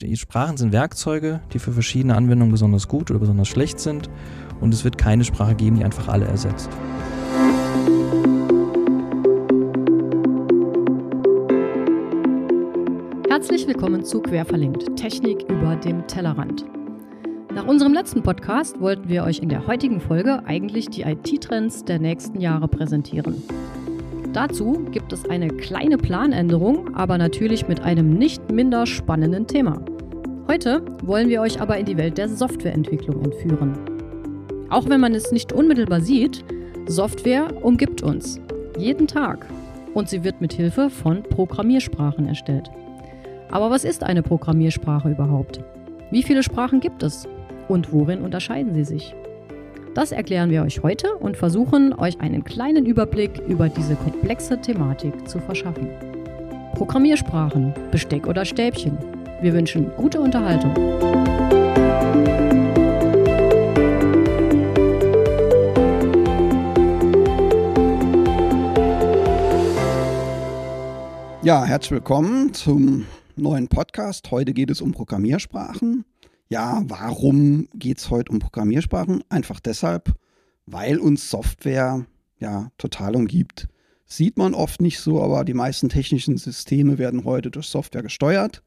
Die 0.00 0.16
Sprachen 0.16 0.56
sind 0.56 0.72
Werkzeuge, 0.72 1.40
die 1.52 1.58
für 1.58 1.72
verschiedene 1.72 2.14
Anwendungen 2.14 2.52
besonders 2.52 2.86
gut 2.86 3.10
oder 3.10 3.18
besonders 3.18 3.48
schlecht 3.48 3.80
sind. 3.80 4.08
Und 4.60 4.72
es 4.72 4.84
wird 4.84 4.96
keine 4.96 5.24
Sprache 5.24 5.56
geben, 5.56 5.74
die 5.74 5.84
einfach 5.84 6.06
alle 6.06 6.24
ersetzt. 6.24 6.70
Herzlich 13.28 13.66
willkommen 13.66 14.04
zu 14.04 14.20
Querverlinkt, 14.20 14.94
Technik 14.94 15.42
über 15.50 15.74
dem 15.74 16.06
Tellerrand. 16.06 16.64
Nach 17.52 17.66
unserem 17.66 17.92
letzten 17.92 18.22
Podcast 18.22 18.80
wollten 18.80 19.08
wir 19.08 19.24
euch 19.24 19.40
in 19.40 19.48
der 19.48 19.66
heutigen 19.66 20.00
Folge 20.00 20.44
eigentlich 20.46 20.90
die 20.90 21.02
IT-Trends 21.02 21.84
der 21.84 21.98
nächsten 21.98 22.40
Jahre 22.40 22.68
präsentieren. 22.68 23.42
Dazu 24.38 24.84
gibt 24.92 25.12
es 25.12 25.28
eine 25.28 25.48
kleine 25.48 25.98
Planänderung, 25.98 26.94
aber 26.94 27.18
natürlich 27.18 27.66
mit 27.66 27.80
einem 27.80 28.10
nicht 28.14 28.52
minder 28.52 28.86
spannenden 28.86 29.48
Thema. 29.48 29.82
Heute 30.46 30.80
wollen 31.02 31.28
wir 31.28 31.40
euch 31.40 31.60
aber 31.60 31.76
in 31.76 31.86
die 31.86 31.96
Welt 31.96 32.18
der 32.18 32.28
Softwareentwicklung 32.28 33.24
entführen. 33.24 33.76
Auch 34.70 34.88
wenn 34.88 35.00
man 35.00 35.12
es 35.16 35.32
nicht 35.32 35.52
unmittelbar 35.52 36.00
sieht, 36.00 36.44
Software 36.86 37.48
umgibt 37.64 38.04
uns 38.04 38.40
jeden 38.78 39.08
Tag 39.08 39.44
und 39.94 40.08
sie 40.08 40.22
wird 40.22 40.40
mit 40.40 40.52
Hilfe 40.52 40.88
von 40.88 41.24
Programmiersprachen 41.24 42.28
erstellt. 42.28 42.70
Aber 43.50 43.72
was 43.72 43.82
ist 43.82 44.04
eine 44.04 44.22
Programmiersprache 44.22 45.10
überhaupt? 45.10 45.58
Wie 46.12 46.22
viele 46.22 46.44
Sprachen 46.44 46.78
gibt 46.78 47.02
es 47.02 47.26
und 47.66 47.92
worin 47.92 48.22
unterscheiden 48.22 48.72
sie 48.72 48.84
sich? 48.84 49.16
Das 49.98 50.12
erklären 50.12 50.48
wir 50.50 50.62
euch 50.62 50.84
heute 50.84 51.12
und 51.16 51.36
versuchen, 51.36 51.92
euch 51.92 52.20
einen 52.20 52.44
kleinen 52.44 52.86
Überblick 52.86 53.40
über 53.48 53.68
diese 53.68 53.96
komplexe 53.96 54.60
Thematik 54.60 55.28
zu 55.28 55.40
verschaffen. 55.40 55.88
Programmiersprachen, 56.74 57.74
Besteck 57.90 58.28
oder 58.28 58.44
Stäbchen. 58.44 58.96
Wir 59.42 59.52
wünschen 59.52 59.90
gute 59.96 60.20
Unterhaltung. 60.20 60.72
Ja, 71.42 71.64
herzlich 71.64 71.90
willkommen 71.90 72.54
zum 72.54 73.04
neuen 73.34 73.66
Podcast. 73.66 74.30
Heute 74.30 74.52
geht 74.52 74.70
es 74.70 74.80
um 74.80 74.92
Programmiersprachen. 74.92 75.97
Ja, 76.50 76.82
warum 76.86 77.68
geht 77.74 77.98
es 77.98 78.08
heute 78.08 78.32
um 78.32 78.38
Programmiersprachen? 78.38 79.22
Einfach 79.28 79.60
deshalb, 79.60 80.14
weil 80.64 80.98
uns 80.98 81.28
Software 81.28 82.06
ja 82.38 82.70
total 82.78 83.16
umgibt. 83.16 83.68
Sieht 84.06 84.38
man 84.38 84.54
oft 84.54 84.80
nicht 84.80 85.00
so, 85.00 85.22
aber 85.22 85.44
die 85.44 85.52
meisten 85.52 85.90
technischen 85.90 86.38
Systeme 86.38 86.96
werden 86.96 87.24
heute 87.24 87.50
durch 87.50 87.66
Software 87.66 88.02
gesteuert. 88.02 88.62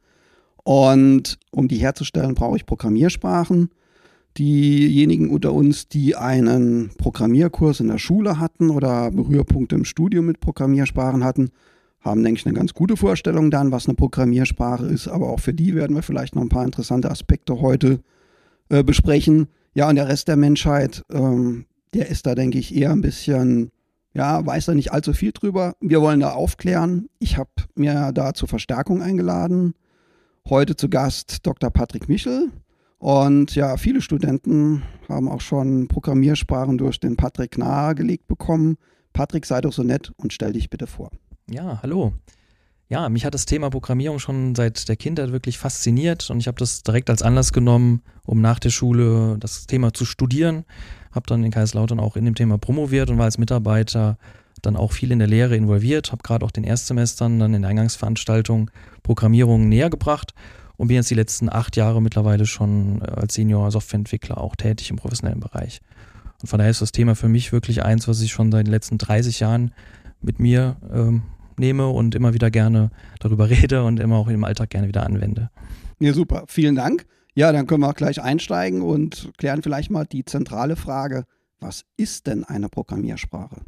Und 0.64 1.40
um 1.50 1.68
die 1.68 1.78
herzustellen, 1.78 2.36
brauche 2.36 2.58
ich 2.58 2.68
Programmiersprachen. 2.68 3.72
Diejenigen 4.38 5.32
unter 5.32 5.52
uns, 5.52 5.88
die 5.88 6.16
einen 6.16 6.92
Programmierkurs 7.00 7.80
in 7.80 7.88
der 7.88 7.98
Schule 7.98 8.40
hatten 8.40 8.70
oder 8.70 9.10
Berührpunkte 9.10 9.76
im 9.76 9.86
Studium 9.86 10.28
mit 10.28 10.40
Programmiersprachen 10.40 11.24
hatten, 11.24 11.50
haben, 12.02 12.24
denke 12.24 12.40
ich, 12.40 12.46
eine 12.46 12.56
ganz 12.56 12.74
gute 12.74 12.98
Vorstellung 12.98 13.52
dann, 13.52 13.72
was 13.72 13.88
eine 13.88 13.96
Programmiersprache 13.96 14.86
ist. 14.86 15.08
Aber 15.08 15.30
auch 15.30 15.40
für 15.40 15.54
die 15.54 15.76
werden 15.76 15.96
wir 15.96 16.04
vielleicht 16.04 16.36
noch 16.36 16.42
ein 16.42 16.50
paar 16.50 16.66
interessante 16.66 17.10
Aspekte 17.10 17.62
heute 17.62 18.00
äh, 18.70 18.84
besprechen. 18.84 19.48
Ja, 19.74 19.88
und 19.88 19.96
der 19.96 20.08
Rest 20.08 20.28
der 20.28 20.36
Menschheit, 20.36 21.04
ähm, 21.12 21.66
der 21.94 22.10
ist 22.10 22.26
da, 22.26 22.36
denke 22.36 22.58
ich, 22.58 22.76
eher 22.76 22.92
ein 22.92 23.02
bisschen, 23.02 23.72
ja, 24.14 24.46
weiß 24.46 24.66
da 24.66 24.74
nicht 24.74 24.92
allzu 24.92 25.14
viel 25.14 25.32
drüber. 25.32 25.76
Wir 25.80 26.02
wollen 26.02 26.20
da 26.20 26.32
aufklären. 26.32 27.08
Ich 27.20 27.38
habe 27.38 27.52
mir 27.76 28.12
da 28.14 28.34
zur 28.34 28.48
Verstärkung 28.48 29.02
eingeladen. 29.02 29.74
Heute 30.50 30.76
zu 30.76 30.90
Gast 30.90 31.46
Dr. 31.46 31.70
Patrick 31.70 32.10
Michel. 32.10 32.50
Und 32.98 33.56
ja, 33.56 33.78
viele 33.78 34.02
Studenten 34.02 34.84
haben 35.08 35.28
auch 35.28 35.42
schon 35.42 35.88
Programmiersprachen 35.88 36.78
durch 36.78 37.00
den 37.00 37.16
Patrick 37.16 37.58
nahegelegt 37.58 38.28
bekommen. 38.28 38.78
Patrick, 39.14 39.46
sei 39.46 39.62
doch 39.62 39.74
so 39.74 39.84
nett 39.84 40.12
und 40.18 40.34
stell 40.34 40.54
dich 40.54 40.70
bitte 40.70 40.88
vor. 40.88 41.10
Ja, 41.50 41.80
hallo. 41.82 42.14
Ja, 42.90 43.08
mich 43.08 43.26
hat 43.26 43.34
das 43.34 43.46
Thema 43.46 43.70
Programmierung 43.70 44.20
schon 44.20 44.54
seit 44.54 44.90
der 44.90 44.98
Kindheit 44.98 45.32
wirklich 45.32 45.58
fasziniert 45.58 46.30
und 46.30 46.40
ich 46.40 46.48
habe 46.48 46.58
das 46.58 46.84
direkt 46.84 47.10
als 47.10 47.22
Anlass 47.22 47.54
genommen, 47.54 48.02
um 48.26 48.42
nach 48.42 48.60
der 48.60 48.70
Schule 48.70 49.38
das 49.40 49.66
Thema 49.66 49.94
zu 49.94 50.04
studieren. 50.04 50.66
Habe 51.12 51.26
dann 51.28 51.44
in 51.44 51.52
Kaiserslautern 51.52 52.00
auch 52.00 52.16
in 52.16 52.26
dem 52.26 52.36
Thema 52.36 52.58
promoviert 52.58 53.10
und 53.10 53.18
war 53.18 53.26
als 53.26 53.38
Mitarbeiter 53.38 54.18
dann 54.62 54.76
auch 54.76 54.92
viel 54.92 55.12
in 55.12 55.20
der 55.20 55.28
Lehre 55.28 55.56
involviert. 55.56 56.12
Habe 56.12 56.24
gerade 56.24 56.46
auch 56.46 56.52
den 56.52 56.64
Erstsemestern 56.64 57.40
dann 57.40 57.54
in 57.54 57.62
der 57.62 57.72
Eingangsveranstaltung 57.72 58.70
Programmierung 59.04 59.70
näher 59.70 59.90
gebracht 59.90 60.34
und 60.78 60.88
bin 60.88 60.96
jetzt 60.96 61.10
die 61.10 61.16
letzten 61.16 61.50
acht 61.50 61.78
Jahre 61.78 62.02
mittlerweile 62.02 62.46
schon 62.46 63.02
äh, 63.02 63.06
als 63.06 63.36
Senior 63.36 63.72
Softwareentwickler 63.72 64.38
auch 64.38 64.56
tätig 64.56 64.90
im 64.90 64.98
professionellen 64.98 65.40
Bereich. 65.40 65.82
Und 66.42 66.48
von 66.48 66.58
daher 66.58 66.72
ist 66.72 66.82
das 66.82 66.92
Thema 66.92 67.16
für 67.16 67.30
mich 67.30 67.52
wirklich 67.52 67.84
eins, 67.84 68.08
was 68.08 68.20
ich 68.22 68.32
schon 68.32 68.52
seit 68.52 68.66
den 68.68 68.72
letzten 68.72 68.98
30 68.98 69.40
Jahren 69.40 69.72
mit 70.22 70.40
mir 70.40 70.78
ähm, 70.94 71.24
nehme 71.58 71.88
und 71.88 72.16
immer 72.16 72.34
wieder 72.34 72.52
gerne 72.52 72.92
darüber 73.20 73.50
rede 73.50 73.84
und 73.84 74.00
immer 74.00 74.18
auch 74.18 74.28
im 74.28 74.44
Alltag 74.44 74.70
gerne 74.70 74.88
wieder 74.88 75.06
anwende. 75.06 75.50
Ja, 76.00 76.14
super. 76.14 76.46
Vielen 76.48 76.76
Dank. 76.76 77.06
Ja, 77.34 77.52
dann 77.52 77.68
können 77.68 77.82
wir 77.82 77.90
auch 77.90 77.96
gleich 77.96 78.22
einsteigen 78.22 78.82
und 78.82 79.32
klären 79.38 79.62
vielleicht 79.62 79.90
mal 79.90 80.06
die 80.06 80.26
zentrale 80.26 80.76
Frage, 80.76 81.26
was 81.60 81.86
ist 81.96 82.28
denn 82.28 82.44
eine 82.44 82.68
Programmiersprache? 82.68 83.62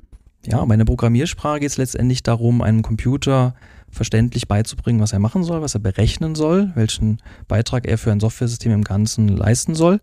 Ja, 0.45 0.65
bei 0.65 0.73
einer 0.73 0.83
Programmiersprache 0.83 1.61
geht 1.61 1.69
es 1.69 1.77
letztendlich 1.77 2.21
darum, 2.23 2.61
einem 2.61 2.81
Computer 2.81 3.55
verständlich 3.89 4.47
beizubringen, 4.47 4.99
was 4.99 5.13
er 5.13 5.19
machen 5.19 5.43
soll, 5.43 5.61
was 5.61 5.75
er 5.75 5.79
berechnen 5.79 6.35
soll, 6.35 6.71
welchen 6.75 7.21
Beitrag 7.47 7.87
er 7.87 7.97
für 7.97 8.11
ein 8.11 8.19
Softwaresystem 8.19 8.71
im 8.71 8.83
Ganzen 8.83 9.29
leisten 9.29 9.75
soll. 9.75 10.01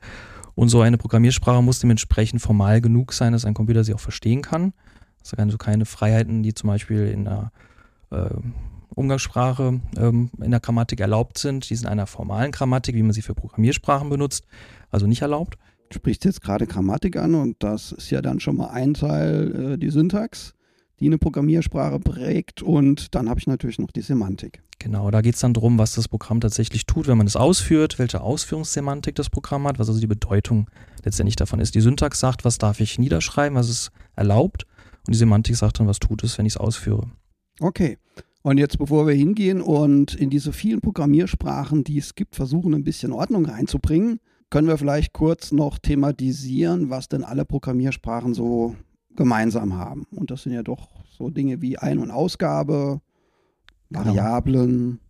Und 0.54 0.68
so 0.68 0.80
eine 0.80 0.96
Programmiersprache 0.96 1.62
muss 1.62 1.80
dementsprechend 1.80 2.40
formal 2.40 2.80
genug 2.80 3.12
sein, 3.12 3.32
dass 3.32 3.44
ein 3.44 3.54
Computer 3.54 3.84
sie 3.84 3.92
auch 3.92 4.00
verstehen 4.00 4.40
kann. 4.40 4.72
Also 5.36 5.58
keine 5.58 5.84
Freiheiten, 5.84 6.42
die 6.42 6.54
zum 6.54 6.68
Beispiel 6.68 7.08
in 7.08 7.24
der 7.24 7.52
äh, 8.10 8.30
Umgangssprache 8.94 9.80
ähm, 9.96 10.30
in 10.42 10.50
der 10.50 10.60
Grammatik 10.60 11.00
erlaubt 11.00 11.38
sind. 11.38 11.70
Die 11.70 11.76
sind 11.76 11.86
in 11.86 11.92
einer 11.92 12.06
formalen 12.06 12.52
Grammatik, 12.52 12.94
wie 12.94 13.02
man 13.02 13.12
sie 13.12 13.22
für 13.22 13.34
Programmiersprachen 13.34 14.08
benutzt, 14.08 14.44
also 14.90 15.06
nicht 15.06 15.22
erlaubt. 15.22 15.58
Du 15.88 15.96
sprichst 15.96 16.24
jetzt 16.24 16.42
gerade 16.42 16.66
Grammatik 16.66 17.16
an 17.16 17.34
und 17.34 17.56
das 17.60 17.92
ist 17.92 18.10
ja 18.10 18.22
dann 18.22 18.40
schon 18.40 18.56
mal 18.56 18.68
ein 18.68 18.94
Teil, 18.94 19.72
äh, 19.72 19.78
die 19.78 19.90
Syntax, 19.90 20.54
die 21.00 21.06
eine 21.06 21.18
Programmiersprache 21.18 21.98
prägt 21.98 22.62
und 22.62 23.14
dann 23.14 23.28
habe 23.28 23.40
ich 23.40 23.46
natürlich 23.46 23.78
noch 23.78 23.90
die 23.90 24.02
Semantik. 24.02 24.62
Genau, 24.78 25.10
da 25.10 25.20
geht 25.20 25.34
es 25.34 25.40
dann 25.40 25.52
darum, 25.52 25.78
was 25.78 25.94
das 25.94 26.08
Programm 26.08 26.40
tatsächlich 26.40 26.86
tut, 26.86 27.06
wenn 27.06 27.18
man 27.18 27.26
es 27.26 27.36
ausführt, 27.36 27.98
welche 27.98 28.22
Ausführungssemantik 28.22 29.14
das 29.14 29.28
Programm 29.28 29.66
hat, 29.66 29.78
was 29.78 29.88
also 29.88 30.00
die 30.00 30.06
Bedeutung 30.06 30.70
letztendlich 31.04 31.36
davon 31.36 31.60
ist. 31.60 31.74
Die 31.74 31.80
Syntax 31.80 32.20
sagt, 32.20 32.44
was 32.44 32.58
darf 32.58 32.80
ich 32.80 32.98
niederschreiben, 32.98 33.58
was 33.58 33.68
es 33.68 33.90
erlaubt 34.16 34.66
und 35.06 35.14
die 35.14 35.18
Semantik 35.18 35.56
sagt 35.56 35.80
dann, 35.80 35.86
was 35.86 35.98
tut 35.98 36.22
es, 36.24 36.38
wenn 36.38 36.46
ich 36.46 36.54
es 36.54 36.56
ausführe. 36.56 37.10
Okay. 37.60 37.98
Und 38.42 38.58
jetzt, 38.58 38.78
bevor 38.78 39.06
wir 39.06 39.14
hingehen 39.14 39.60
und 39.60 40.14
in 40.14 40.30
diese 40.30 40.52
vielen 40.52 40.80
Programmiersprachen, 40.80 41.84
die 41.84 41.98
es 41.98 42.14
gibt, 42.14 42.36
versuchen, 42.36 42.74
ein 42.74 42.84
bisschen 42.84 43.12
Ordnung 43.12 43.44
reinzubringen, 43.44 44.20
können 44.48 44.66
wir 44.66 44.78
vielleicht 44.78 45.12
kurz 45.12 45.52
noch 45.52 45.78
thematisieren, 45.78 46.90
was 46.90 47.08
denn 47.08 47.22
alle 47.22 47.44
Programmiersprachen 47.44 48.32
so 48.32 48.76
gemeinsam 49.14 49.76
haben. 49.76 50.06
Und 50.10 50.30
das 50.30 50.42
sind 50.42 50.52
ja 50.52 50.62
doch 50.62 50.88
so 51.10 51.28
Dinge 51.28 51.60
wie 51.60 51.76
Ein- 51.76 51.98
und 51.98 52.10
Ausgabe, 52.10 53.00
genau. 53.90 54.06
Variablen, 54.06 55.00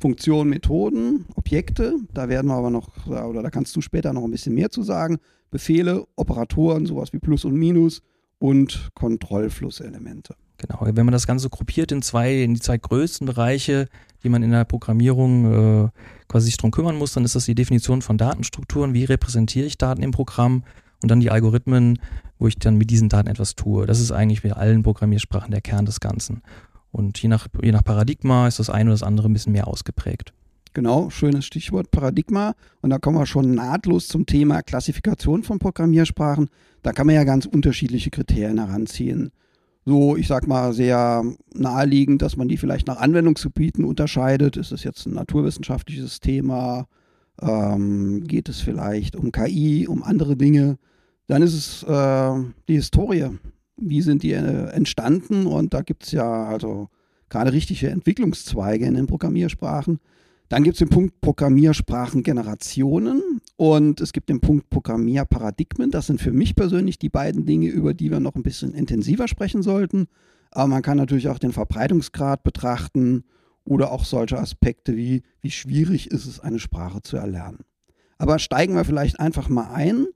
Funktionen, 0.00 0.50
Methoden, 0.50 1.26
Objekte. 1.36 1.94
Da 2.12 2.28
werden 2.28 2.48
wir 2.48 2.54
aber 2.54 2.70
noch, 2.70 3.06
oder 3.06 3.42
da 3.42 3.50
kannst 3.50 3.74
du 3.76 3.80
später 3.80 4.12
noch 4.12 4.24
ein 4.24 4.30
bisschen 4.30 4.54
mehr 4.54 4.70
zu 4.70 4.82
sagen. 4.82 5.18
Befehle, 5.50 6.04
Operatoren, 6.16 6.84
sowas 6.86 7.12
wie 7.12 7.18
Plus 7.20 7.44
und 7.44 7.54
Minus 7.54 8.02
und 8.38 8.90
Kontrollflusselemente. 8.94 10.34
Genau, 10.58 10.80
wenn 10.80 11.04
man 11.04 11.12
das 11.12 11.26
Ganze 11.26 11.50
gruppiert 11.50 11.92
in 11.92 12.02
zwei, 12.02 12.42
in 12.42 12.54
die 12.54 12.60
zwei 12.60 12.78
größten 12.78 13.26
Bereiche, 13.26 13.88
die 14.22 14.28
man 14.28 14.42
in 14.42 14.50
der 14.50 14.64
Programmierung 14.64 15.84
äh, 15.84 15.88
quasi 16.28 16.46
sich 16.46 16.56
drum 16.56 16.70
kümmern 16.70 16.96
muss, 16.96 17.12
dann 17.12 17.24
ist 17.24 17.34
das 17.34 17.44
die 17.44 17.54
Definition 17.54 18.02
von 18.02 18.16
Datenstrukturen, 18.16 18.94
wie 18.94 19.04
repräsentiere 19.04 19.66
ich 19.66 19.78
Daten 19.78 20.02
im 20.02 20.12
Programm 20.12 20.64
und 21.02 21.10
dann 21.10 21.20
die 21.20 21.30
Algorithmen, 21.30 21.98
wo 22.38 22.48
ich 22.48 22.58
dann 22.58 22.76
mit 22.76 22.90
diesen 22.90 23.08
Daten 23.08 23.28
etwas 23.28 23.54
tue. 23.54 23.86
Das 23.86 24.00
ist 24.00 24.12
eigentlich 24.12 24.42
bei 24.42 24.52
allen 24.52 24.82
Programmiersprachen 24.82 25.50
der 25.50 25.60
Kern 25.60 25.84
des 25.84 26.00
Ganzen. 26.00 26.42
Und 26.90 27.18
je 27.18 27.28
nach, 27.28 27.48
je 27.62 27.72
nach 27.72 27.84
Paradigma 27.84 28.48
ist 28.48 28.58
das 28.58 28.70
eine 28.70 28.90
oder 28.90 28.94
das 28.94 29.02
andere 29.02 29.28
ein 29.28 29.32
bisschen 29.34 29.52
mehr 29.52 29.68
ausgeprägt. 29.68 30.32
Genau, 30.76 31.08
schönes 31.08 31.46
Stichwort 31.46 31.90
Paradigma. 31.90 32.54
Und 32.82 32.90
da 32.90 32.98
kommen 32.98 33.16
wir 33.16 33.24
schon 33.24 33.54
nahtlos 33.54 34.08
zum 34.08 34.26
Thema 34.26 34.60
Klassifikation 34.60 35.42
von 35.42 35.58
Programmiersprachen. 35.58 36.50
Da 36.82 36.92
kann 36.92 37.06
man 37.06 37.14
ja 37.14 37.24
ganz 37.24 37.46
unterschiedliche 37.46 38.10
Kriterien 38.10 38.58
heranziehen 38.58 39.32
so, 39.86 40.16
ich 40.16 40.26
sag 40.26 40.46
mal, 40.46 40.74
sehr 40.74 41.24
naheliegend, 41.54 42.20
dass 42.20 42.36
man 42.36 42.48
die 42.48 42.56
vielleicht 42.58 42.88
nach 42.88 42.98
Anwendungsgebieten 42.98 43.84
unterscheidet. 43.84 44.56
Ist 44.56 44.72
es 44.72 44.82
jetzt 44.82 45.06
ein 45.06 45.14
naturwissenschaftliches 45.14 46.20
Thema? 46.20 46.88
Ähm, 47.40 48.24
geht 48.24 48.48
es 48.48 48.60
vielleicht 48.60 49.14
um 49.14 49.30
KI, 49.30 49.86
um 49.88 50.02
andere 50.02 50.36
Dinge? 50.36 50.76
Dann 51.28 51.40
ist 51.40 51.54
es 51.54 51.82
äh, 51.84 52.44
die 52.68 52.74
Historie. 52.74 53.30
Wie 53.76 54.02
sind 54.02 54.24
die 54.24 54.32
äh, 54.32 54.70
entstanden? 54.72 55.46
Und 55.46 55.72
da 55.72 55.82
gibt 55.82 56.02
es 56.02 56.12
ja 56.12 56.44
also 56.44 56.88
gerade 57.28 57.52
richtige 57.52 57.88
Entwicklungszweige 57.88 58.84
in 58.84 58.94
den 58.94 59.06
Programmiersprachen. 59.06 60.00
Dann 60.48 60.62
gibt 60.62 60.74
es 60.74 60.78
den 60.78 60.88
Punkt 60.88 61.20
Programmiersprachengenerationen 61.20 63.40
und 63.56 64.00
es 64.00 64.12
gibt 64.12 64.28
den 64.28 64.40
Punkt 64.40 64.70
Programmierparadigmen. 64.70 65.90
Das 65.90 66.06
sind 66.06 66.20
für 66.20 66.32
mich 66.32 66.54
persönlich 66.54 67.00
die 67.00 67.08
beiden 67.08 67.46
Dinge, 67.46 67.68
über 67.68 67.94
die 67.94 68.12
wir 68.12 68.20
noch 68.20 68.36
ein 68.36 68.44
bisschen 68.44 68.72
intensiver 68.72 69.26
sprechen 69.26 69.62
sollten. 69.62 70.06
Aber 70.52 70.68
man 70.68 70.82
kann 70.82 70.96
natürlich 70.96 71.28
auch 71.28 71.38
den 71.38 71.52
Verbreitungsgrad 71.52 72.44
betrachten 72.44 73.24
oder 73.64 73.90
auch 73.90 74.04
solche 74.04 74.38
Aspekte 74.38 74.96
wie, 74.96 75.22
wie 75.40 75.50
schwierig 75.50 76.10
ist 76.10 76.26
es, 76.26 76.38
eine 76.38 76.60
Sprache 76.60 77.02
zu 77.02 77.16
erlernen. 77.16 77.64
Aber 78.18 78.38
steigen 78.38 78.74
wir 78.74 78.84
vielleicht 78.84 79.18
einfach 79.18 79.48
mal 79.48 79.74
ein 79.74 80.06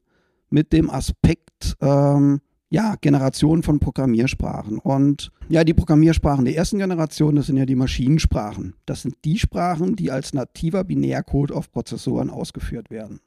mit 0.48 0.72
dem 0.72 0.90
Aspekt, 0.90 1.76
ähm, 1.80 2.40
ja, 2.70 2.94
Generation 3.00 3.62
von 3.62 3.80
Programmiersprachen. 3.80 4.78
Und 4.78 5.32
ja, 5.48 5.64
die 5.64 5.74
Programmiersprachen 5.74 6.44
der 6.44 6.56
ersten 6.56 6.78
Generation, 6.78 7.34
das 7.34 7.46
sind 7.46 7.56
ja 7.56 7.66
die 7.66 7.74
Maschinensprachen. 7.74 8.74
Das 8.86 9.02
sind 9.02 9.16
die 9.24 9.38
Sprachen, 9.38 9.96
die 9.96 10.12
als 10.12 10.32
nativer 10.32 10.84
Binärcode 10.84 11.50
auf 11.50 11.72
Prozessoren 11.72 12.30
ausgeführt 12.30 12.90
werden. 12.90 13.20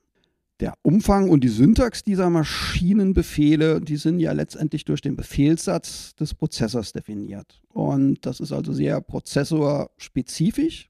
Der 0.62 0.76
Umfang 0.82 1.30
und 1.30 1.44
die 1.44 1.50
Syntax 1.50 2.04
dieser 2.04 2.30
Maschinenbefehle, 2.30 3.82
die 3.82 3.98
sind 3.98 4.20
ja 4.20 4.32
letztendlich 4.32 4.86
durch 4.86 5.02
den 5.02 5.18
Befehlssatz 5.18 6.16
des 6.16 6.34
Prozessors 6.34 6.94
definiert. 6.94 7.62
Und 7.68 8.26
das 8.26 8.40
ist 8.40 8.54
also 8.54 8.72
sehr 8.72 9.02
prozessorspezifisch, 9.02 10.90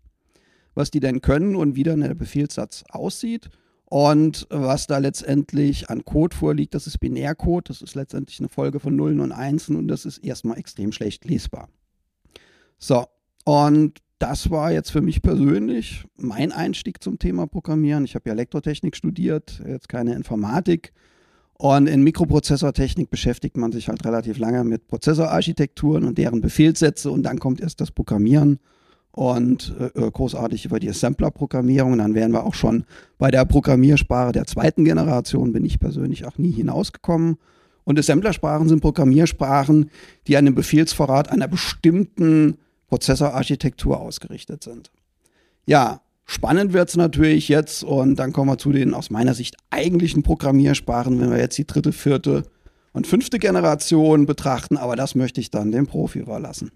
was 0.76 0.92
die 0.92 1.00
denn 1.00 1.22
können 1.22 1.56
und 1.56 1.76
wie 1.76 1.84
dann 1.84 2.02
der 2.02 2.14
Befehlssatz 2.14 2.84
aussieht. 2.90 3.50
Und 3.94 4.48
was 4.50 4.88
da 4.88 4.98
letztendlich 4.98 5.92
an 5.92 6.04
Code 6.04 6.36
vorliegt, 6.36 6.74
das 6.74 6.88
ist 6.88 6.98
Binärcode, 6.98 7.70
das 7.70 7.84
ist 7.84 7.94
letztendlich 7.94 8.40
eine 8.40 8.50
Folge 8.50 8.80
von 8.80 8.96
Nullen 8.96 9.20
und 9.20 9.32
Einsen 9.32 9.76
und 9.76 9.88
das 9.88 10.06
ist 10.06 10.18
erstmal 10.18 10.58
extrem 10.58 10.92
schlecht 10.92 11.26
lesbar. 11.26 11.70
So, 12.80 13.06
und 13.46 14.00
das 14.18 14.50
war 14.50 14.72
jetzt 14.72 14.90
für 14.90 15.02
mich 15.02 15.22
persönlich 15.22 16.06
mein 16.16 16.52
Einstieg 16.52 17.04
zum 17.04 17.20
Thema 17.20 17.46
Programmieren. 17.46 18.04
Ich 18.04 18.16
habe 18.16 18.28
ja 18.30 18.34
Elektrotechnik 18.34 18.96
studiert, 18.96 19.62
jetzt 19.64 19.90
keine 19.90 20.16
Informatik. 20.16 20.92
Und 21.54 21.86
in 21.86 22.02
Mikroprozessortechnik 22.02 23.12
beschäftigt 23.12 23.58
man 23.58 23.72
sich 23.72 23.90
halt 23.90 24.04
relativ 24.06 24.40
lange 24.40 24.64
mit 24.64 24.88
Prozessorarchitekturen 24.88 26.04
und 26.06 26.18
deren 26.18 26.42
Befehlssätze 26.42 27.12
und 27.12 27.22
dann 27.22 27.38
kommt 27.38 27.62
erst 27.62 27.80
das 27.80 27.92
Programmieren 27.92 28.58
und 29.14 29.76
äh, 29.80 30.00
äh, 30.00 30.12
großartig 30.12 30.66
über 30.66 30.80
die 30.80 30.90
Assembler-Programmierung. 30.90 31.98
Dann 32.00 32.16
wären 32.16 32.32
wir 32.32 32.46
auch 32.46 32.56
schon 32.56 32.84
bei 33.20 33.30
der 33.32 33.46
Programmiersprache 33.46 34.32
der 34.32 34.46
zweiten 34.46 34.86
Generation, 34.86 35.54
bin 35.54 35.64
ich 35.64 35.80
persönlich 35.80 36.26
auch 36.26 36.38
nie 36.38 36.52
hinausgekommen. 36.52 37.38
Und 37.84 38.00
Assemblersprachen 38.00 38.70
sind 38.70 38.82
Programmiersprachen, 38.82 39.92
die 40.28 40.36
an 40.36 40.46
dem 40.46 40.56
Befehlsvorrat 40.56 41.30
einer 41.30 41.48
bestimmten 41.48 42.58
Prozessorarchitektur 42.88 44.00
ausgerichtet 44.00 44.64
sind. 44.64 44.92
Ja, 45.66 46.02
spannend 46.26 46.74
wird 46.74 46.90
es 46.90 46.96
natürlich 46.96 47.50
jetzt 47.50 47.84
und 47.84 48.16
dann 48.16 48.34
kommen 48.34 48.50
wir 48.50 48.58
zu 48.58 48.72
den 48.72 48.94
aus 48.94 49.10
meiner 49.10 49.34
Sicht 49.34 49.58
eigentlichen 49.70 50.24
Programmiersprachen, 50.24 51.20
wenn 51.20 51.30
wir 51.30 51.40
jetzt 51.40 51.58
die 51.58 51.68
dritte, 51.68 51.92
vierte 51.92 52.44
und 52.94 53.06
fünfte 53.06 53.38
Generation 53.38 54.26
betrachten, 54.26 54.78
aber 54.78 54.96
das 54.96 55.14
möchte 55.14 55.42
ich 55.42 55.52
dann 55.52 55.72
dem 55.72 55.86
Profi 55.86 56.20
überlassen. 56.20 56.72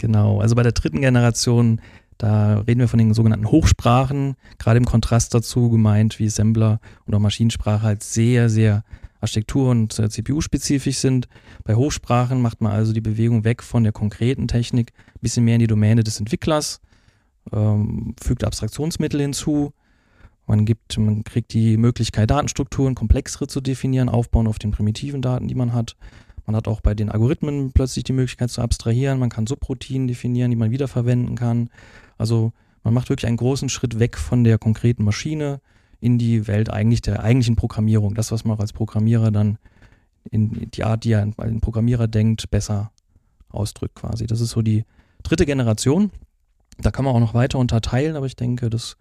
Genau, 0.00 0.40
also 0.40 0.54
bei 0.54 0.62
der 0.62 0.72
dritten 0.72 1.02
Generation, 1.02 1.78
da 2.16 2.60
reden 2.60 2.80
wir 2.80 2.88
von 2.88 2.98
den 2.98 3.12
sogenannten 3.12 3.50
Hochsprachen, 3.50 4.34
gerade 4.58 4.78
im 4.78 4.86
Kontrast 4.86 5.34
dazu 5.34 5.68
gemeint, 5.68 6.18
wie 6.18 6.26
Assembler 6.26 6.80
oder 7.06 7.18
Maschinensprache 7.18 7.82
halt 7.82 8.02
sehr, 8.02 8.48
sehr 8.48 8.82
Architektur- 9.20 9.70
und 9.70 9.98
äh, 9.98 10.08
CPU-spezifisch 10.08 10.96
sind. 10.96 11.28
Bei 11.64 11.74
Hochsprachen 11.74 12.40
macht 12.40 12.62
man 12.62 12.72
also 12.72 12.94
die 12.94 13.02
Bewegung 13.02 13.44
weg 13.44 13.62
von 13.62 13.82
der 13.84 13.92
konkreten 13.92 14.48
Technik, 14.48 14.94
ein 15.08 15.20
bisschen 15.20 15.44
mehr 15.44 15.56
in 15.56 15.60
die 15.60 15.66
Domäne 15.66 16.02
des 16.02 16.18
Entwicklers, 16.18 16.80
ähm, 17.52 18.14
fügt 18.18 18.42
Abstraktionsmittel 18.42 19.20
hinzu. 19.20 19.74
Man 20.46 20.64
gibt, 20.64 20.96
man 20.96 21.24
kriegt 21.24 21.52
die 21.52 21.76
Möglichkeit, 21.76 22.30
Datenstrukturen 22.30 22.94
komplexere 22.94 23.48
zu 23.48 23.60
definieren, 23.60 24.08
aufbauen 24.08 24.46
auf 24.46 24.58
den 24.58 24.70
primitiven 24.70 25.20
Daten, 25.20 25.46
die 25.46 25.54
man 25.54 25.74
hat. 25.74 25.94
Man 26.46 26.56
hat 26.56 26.68
auch 26.68 26.80
bei 26.80 26.94
den 26.94 27.10
Algorithmen 27.10 27.72
plötzlich 27.72 28.04
die 28.04 28.12
Möglichkeit 28.12 28.50
zu 28.50 28.60
abstrahieren. 28.62 29.18
Man 29.18 29.30
kann 29.30 29.46
Subroutinen 29.46 30.08
definieren, 30.08 30.50
die 30.50 30.56
man 30.56 30.70
wiederverwenden 30.70 31.36
kann. 31.36 31.70
Also 32.18 32.52
man 32.82 32.94
macht 32.94 33.08
wirklich 33.08 33.26
einen 33.26 33.36
großen 33.36 33.68
Schritt 33.68 33.98
weg 33.98 34.16
von 34.16 34.44
der 34.44 34.58
konkreten 34.58 35.04
Maschine 35.04 35.60
in 36.00 36.18
die 36.18 36.46
Welt 36.46 36.70
eigentlich 36.70 37.02
der 37.02 37.22
eigentlichen 37.22 37.56
Programmierung. 37.56 38.14
Das, 38.14 38.32
was 38.32 38.44
man 38.44 38.56
auch 38.56 38.60
als 38.60 38.72
Programmierer 38.72 39.30
dann 39.30 39.58
in 40.30 40.70
die 40.70 40.84
Art, 40.84 41.04
die 41.04 41.14
ein 41.14 41.34
Programmierer 41.60 42.08
denkt, 42.08 42.50
besser 42.50 42.90
ausdrückt 43.50 43.96
quasi. 43.96 44.26
Das 44.26 44.40
ist 44.40 44.50
so 44.50 44.62
die 44.62 44.84
dritte 45.22 45.46
Generation. 45.46 46.10
Da 46.78 46.90
kann 46.90 47.04
man 47.04 47.14
auch 47.14 47.20
noch 47.20 47.34
weiter 47.34 47.58
unterteilen, 47.58 48.16
aber 48.16 48.26
ich 48.26 48.36
denke, 48.36 48.70
das 48.70 48.96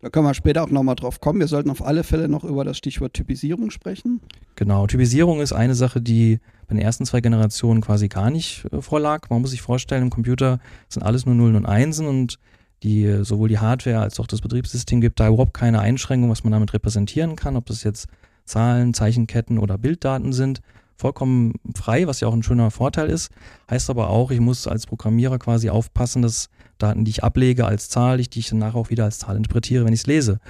da 0.00 0.10
können 0.10 0.26
wir 0.26 0.34
später 0.34 0.62
auch 0.62 0.70
nochmal 0.70 0.96
drauf 0.96 1.20
kommen. 1.20 1.40
Wir 1.40 1.48
sollten 1.48 1.70
auf 1.70 1.84
alle 1.84 2.04
Fälle 2.04 2.28
noch 2.28 2.44
über 2.44 2.64
das 2.64 2.76
Stichwort 2.76 3.14
Typisierung 3.14 3.70
sprechen. 3.70 4.20
Genau, 4.54 4.86
Typisierung 4.86 5.40
ist 5.40 5.52
eine 5.52 5.74
Sache, 5.74 6.02
die 6.02 6.40
bei 6.66 6.74
den 6.74 6.82
ersten 6.82 7.06
zwei 7.06 7.20
Generationen 7.20 7.80
quasi 7.80 8.08
gar 8.08 8.30
nicht 8.30 8.66
äh, 8.72 8.80
vorlag. 8.80 9.30
Man 9.30 9.40
muss 9.40 9.50
sich 9.50 9.62
vorstellen, 9.62 10.02
im 10.02 10.10
Computer 10.10 10.60
sind 10.88 11.02
alles 11.02 11.26
nur 11.26 11.34
Nullen 11.34 11.56
und 11.56 11.66
Einsen 11.66 12.06
und 12.06 12.38
die 12.82 13.24
sowohl 13.24 13.48
die 13.48 13.58
Hardware 13.58 14.00
als 14.00 14.20
auch 14.20 14.26
das 14.26 14.42
Betriebssystem 14.42 15.00
gibt 15.00 15.18
da 15.18 15.28
überhaupt 15.28 15.54
keine 15.54 15.80
Einschränkung, 15.80 16.30
was 16.30 16.44
man 16.44 16.52
damit 16.52 16.74
repräsentieren 16.74 17.34
kann, 17.34 17.56
ob 17.56 17.64
das 17.66 17.82
jetzt 17.82 18.08
Zahlen, 18.44 18.92
Zeichenketten 18.92 19.58
oder 19.58 19.78
Bilddaten 19.78 20.34
sind. 20.34 20.60
Vollkommen 20.96 21.54
frei, 21.74 22.06
was 22.06 22.20
ja 22.20 22.28
auch 22.28 22.32
ein 22.32 22.42
schöner 22.42 22.70
Vorteil 22.70 23.10
ist. 23.10 23.30
Heißt 23.70 23.90
aber 23.90 24.10
auch, 24.10 24.30
ich 24.30 24.40
muss 24.40 24.66
als 24.66 24.86
Programmierer 24.86 25.38
quasi 25.38 25.70
aufpassen, 25.70 26.22
dass 26.22 26.48
Daten, 26.78 27.04
die 27.04 27.10
ich 27.10 27.24
ablege 27.24 27.66
als 27.66 27.88
Zahl, 27.88 28.18
die 28.18 28.38
ich 28.38 28.48
danach 28.48 28.74
auch 28.74 28.90
wieder 28.90 29.04
als 29.04 29.18
Zahl 29.18 29.36
interpretiere, 29.36 29.84
wenn 29.84 29.92
ich 29.92 30.00
es 30.00 30.06
lese. 30.06 30.40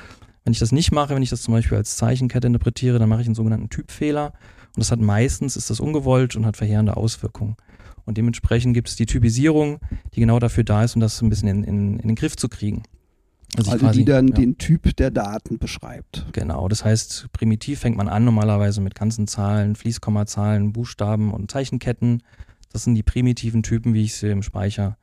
Wenn 0.45 0.53
ich 0.53 0.59
das 0.59 0.73
nicht 0.73 0.93
mache, 0.93 1.15
wenn 1.15 1.23
ich 1.23 1.31
das 1.31 1.43
zum 1.43 1.55
Beispiel 1.55 1.79
als 1.79 1.97
Zeichenkette 1.97 2.47
interpretiere, 2.47 2.99
dann 2.99 3.09
mache 3.09 3.23
ich 3.23 3.27
einen 3.27 3.35
sogenannten 3.35 3.71
Typfehler. 3.71 4.33
Und 4.77 4.81
das 4.81 4.91
hat 4.91 5.01
meistens, 5.01 5.57
ist 5.57 5.71
das 5.71 5.81
ungewollt 5.81 6.37
und 6.37 6.45
hat 6.45 6.57
verheerende 6.57 6.97
Auswirkungen. 6.97 7.57
Und 8.05 8.19
dementsprechend 8.19 8.75
gibt 8.75 8.89
es 8.89 8.97
die 8.97 9.07
Typisierung, 9.07 9.79
die 10.15 10.21
genau 10.21 10.39
dafür 10.39 10.65
da 10.65 10.85
ist, 10.85 10.95
um 10.95 11.01
das 11.01 11.23
ein 11.23 11.31
bisschen 11.31 11.49
in, 11.49 11.65
in, 11.65 11.99
in 12.01 12.09
den 12.09 12.17
Griff 12.17 12.37
zu 12.37 12.49
kriegen. 12.49 12.83
Also, 13.57 13.71
also 13.71 13.87
quasi, 13.87 14.01
die 14.01 14.05
dann 14.05 14.29
ja. 14.29 14.35
den 14.35 14.59
Typ 14.59 14.97
der 14.97 15.11
Daten 15.11 15.59
beschreibt. 15.59 16.27
Genau, 16.33 16.69
das 16.69 16.85
heißt, 16.85 17.29
primitiv 17.33 17.81
fängt 17.81 17.97
man 17.97 18.09
an 18.09 18.25
normalerweise 18.25 18.81
mit 18.81 18.95
ganzen 18.95 19.27
Zahlen, 19.27 19.77
Fließkommazahlen, 19.77 20.73
Buchstaben 20.73 21.33
und 21.33 21.51
Zeichenketten. 21.51 22.23
Das 22.73 22.85
sind 22.85 22.95
die 22.95 23.03
primitiven 23.03 23.63
Typen, 23.63 23.95
wie 23.95 24.03
ich 24.03 24.15
sie 24.17 24.31
im 24.31 24.43
Speicher 24.43 24.97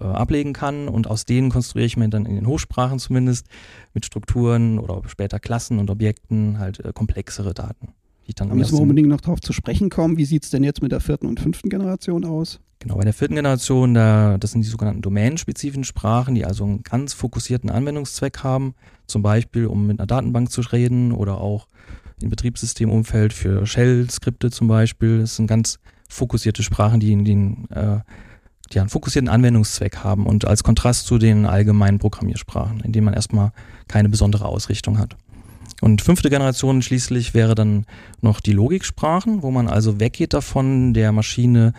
äh, 0.00 0.04
ablegen 0.04 0.52
kann 0.52 0.88
und 0.88 1.06
aus 1.06 1.24
denen 1.24 1.50
konstruiere 1.50 1.86
ich 1.86 1.96
mir 1.96 2.08
dann 2.08 2.26
in 2.26 2.34
den 2.34 2.46
Hochsprachen 2.46 2.98
zumindest 2.98 3.46
mit 3.92 4.04
Strukturen 4.04 4.80
oder 4.80 5.00
später 5.08 5.38
Klassen 5.38 5.78
und 5.78 5.88
Objekten 5.90 6.58
halt 6.58 6.84
äh, 6.84 6.92
komplexere 6.92 7.54
Daten. 7.54 7.94
Die 8.26 8.34
dann 8.34 8.48
da 8.48 8.54
müssen 8.54 8.76
wir 8.76 8.82
unbedingt 8.82 9.08
noch 9.08 9.20
darauf 9.20 9.40
zu 9.40 9.52
sprechen 9.52 9.90
kommen. 9.90 10.16
Wie 10.16 10.24
sieht 10.24 10.44
es 10.44 10.50
denn 10.50 10.64
jetzt 10.64 10.82
mit 10.82 10.92
der 10.92 11.00
vierten 11.00 11.26
und 11.26 11.40
fünften 11.40 11.68
Generation 11.68 12.24
aus? 12.24 12.60
Genau, 12.78 12.96
bei 12.96 13.04
der 13.04 13.12
vierten 13.12 13.34
Generation, 13.34 13.94
da, 13.94 14.36
das 14.38 14.52
sind 14.52 14.62
die 14.62 14.68
sogenannten 14.68 15.02
domänenspezifischen 15.02 15.84
Sprachen, 15.84 16.34
die 16.34 16.44
also 16.44 16.64
einen 16.64 16.82
ganz 16.82 17.12
fokussierten 17.14 17.70
Anwendungszweck 17.70 18.42
haben, 18.42 18.74
zum 19.06 19.22
Beispiel 19.22 19.66
um 19.66 19.86
mit 19.86 19.98
einer 19.98 20.06
Datenbank 20.06 20.50
zu 20.50 20.60
reden 20.60 21.12
oder 21.12 21.40
auch 21.40 21.68
im 22.20 22.30
Betriebssystemumfeld 22.30 23.32
für 23.32 23.66
Shell-Skripte 23.66 24.50
zum 24.50 24.68
Beispiel. 24.68 25.20
Das 25.20 25.36
sind 25.36 25.46
ganz 25.46 25.78
fokussierte 26.08 26.62
Sprachen, 26.62 27.00
die 27.00 27.22
den 27.24 27.70
äh, 27.70 28.00
die 28.72 28.80
einen 28.80 28.88
fokussierten 28.88 29.28
Anwendungszweck 29.28 29.98
haben 29.98 30.26
und 30.26 30.46
als 30.46 30.62
Kontrast 30.64 31.06
zu 31.06 31.18
den 31.18 31.46
allgemeinen 31.46 31.98
Programmiersprachen, 31.98 32.80
in 32.80 32.92
denen 32.92 33.04
man 33.04 33.14
erstmal 33.14 33.52
keine 33.88 34.08
besondere 34.08 34.46
Ausrichtung 34.46 34.98
hat. 34.98 35.16
Und 35.80 36.02
fünfte 36.02 36.30
Generation 36.30 36.82
schließlich 36.82 37.34
wäre 37.34 37.54
dann 37.54 37.86
noch 38.20 38.40
die 38.40 38.52
Logiksprachen, 38.52 39.42
wo 39.42 39.50
man 39.50 39.68
also 39.68 40.00
weggeht 40.00 40.32
davon, 40.32 40.94
der 40.94 41.12
Maschine 41.12 41.72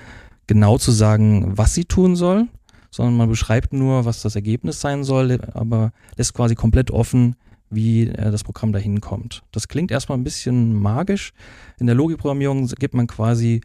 genau 0.48 0.78
zu 0.78 0.92
sagen, 0.92 1.58
was 1.58 1.74
sie 1.74 1.86
tun 1.86 2.16
soll, 2.16 2.48
sondern 2.92 3.18
man 3.18 3.30
beschreibt 3.30 3.74
nur, 3.74 4.06
was 4.06 4.22
das 4.22 4.36
Ergebnis 4.36 4.80
sein 4.80 5.04
soll, 5.04 5.40
aber 5.54 5.92
lässt 6.18 6.34
quasi 6.34 6.56
komplett 6.56 6.92
offen, 6.92 7.36
wie 7.70 8.04
äh, 8.04 8.32
das 8.32 8.44
Programm 8.44 8.74
dahin 8.74 9.02
kommt. 9.02 9.44
Das 9.52 9.68
klingt 9.68 9.92
erstmal 9.92 10.18
ein 10.18 10.24
bisschen 10.24 10.80
magisch. 10.80 11.34
In 11.80 11.88
der 11.88 11.96
Logikprogrammierung 11.96 12.68
gibt 12.68 12.94
man 12.94 13.08
quasi 13.08 13.62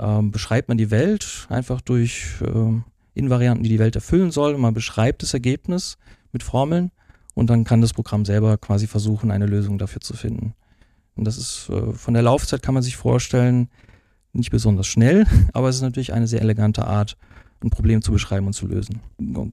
ähm, 0.00 0.30
beschreibt 0.30 0.68
man 0.68 0.78
die 0.78 0.90
Welt 0.90 1.46
einfach 1.50 1.80
durch 1.80 2.40
äh, 2.40 2.80
Invarianten, 3.14 3.62
die 3.62 3.68
die 3.68 3.78
Welt 3.78 3.96
erfüllen 3.96 4.30
soll. 4.30 4.56
Man 4.56 4.74
beschreibt 4.74 5.22
das 5.22 5.34
Ergebnis 5.34 5.98
mit 6.32 6.42
Formeln 6.42 6.90
und 7.34 7.50
dann 7.50 7.64
kann 7.64 7.80
das 7.80 7.92
Programm 7.92 8.24
selber 8.24 8.58
quasi 8.58 8.86
versuchen, 8.86 9.30
eine 9.30 9.46
Lösung 9.46 9.78
dafür 9.78 10.00
zu 10.00 10.14
finden. 10.14 10.54
Und 11.16 11.26
das 11.26 11.38
ist 11.38 11.68
äh, 11.70 11.92
von 11.92 12.14
der 12.14 12.22
Laufzeit 12.22 12.62
kann 12.62 12.74
man 12.74 12.82
sich 12.82 12.96
vorstellen, 12.96 13.68
nicht 14.32 14.50
besonders 14.50 14.86
schnell, 14.86 15.26
aber 15.52 15.68
es 15.68 15.76
ist 15.76 15.82
natürlich 15.82 16.12
eine 16.12 16.26
sehr 16.26 16.42
elegante 16.42 16.86
Art, 16.86 17.16
ein 17.62 17.70
Problem 17.70 18.00
zu 18.00 18.12
beschreiben 18.12 18.46
und 18.46 18.54
zu 18.54 18.66
lösen. 18.66 19.00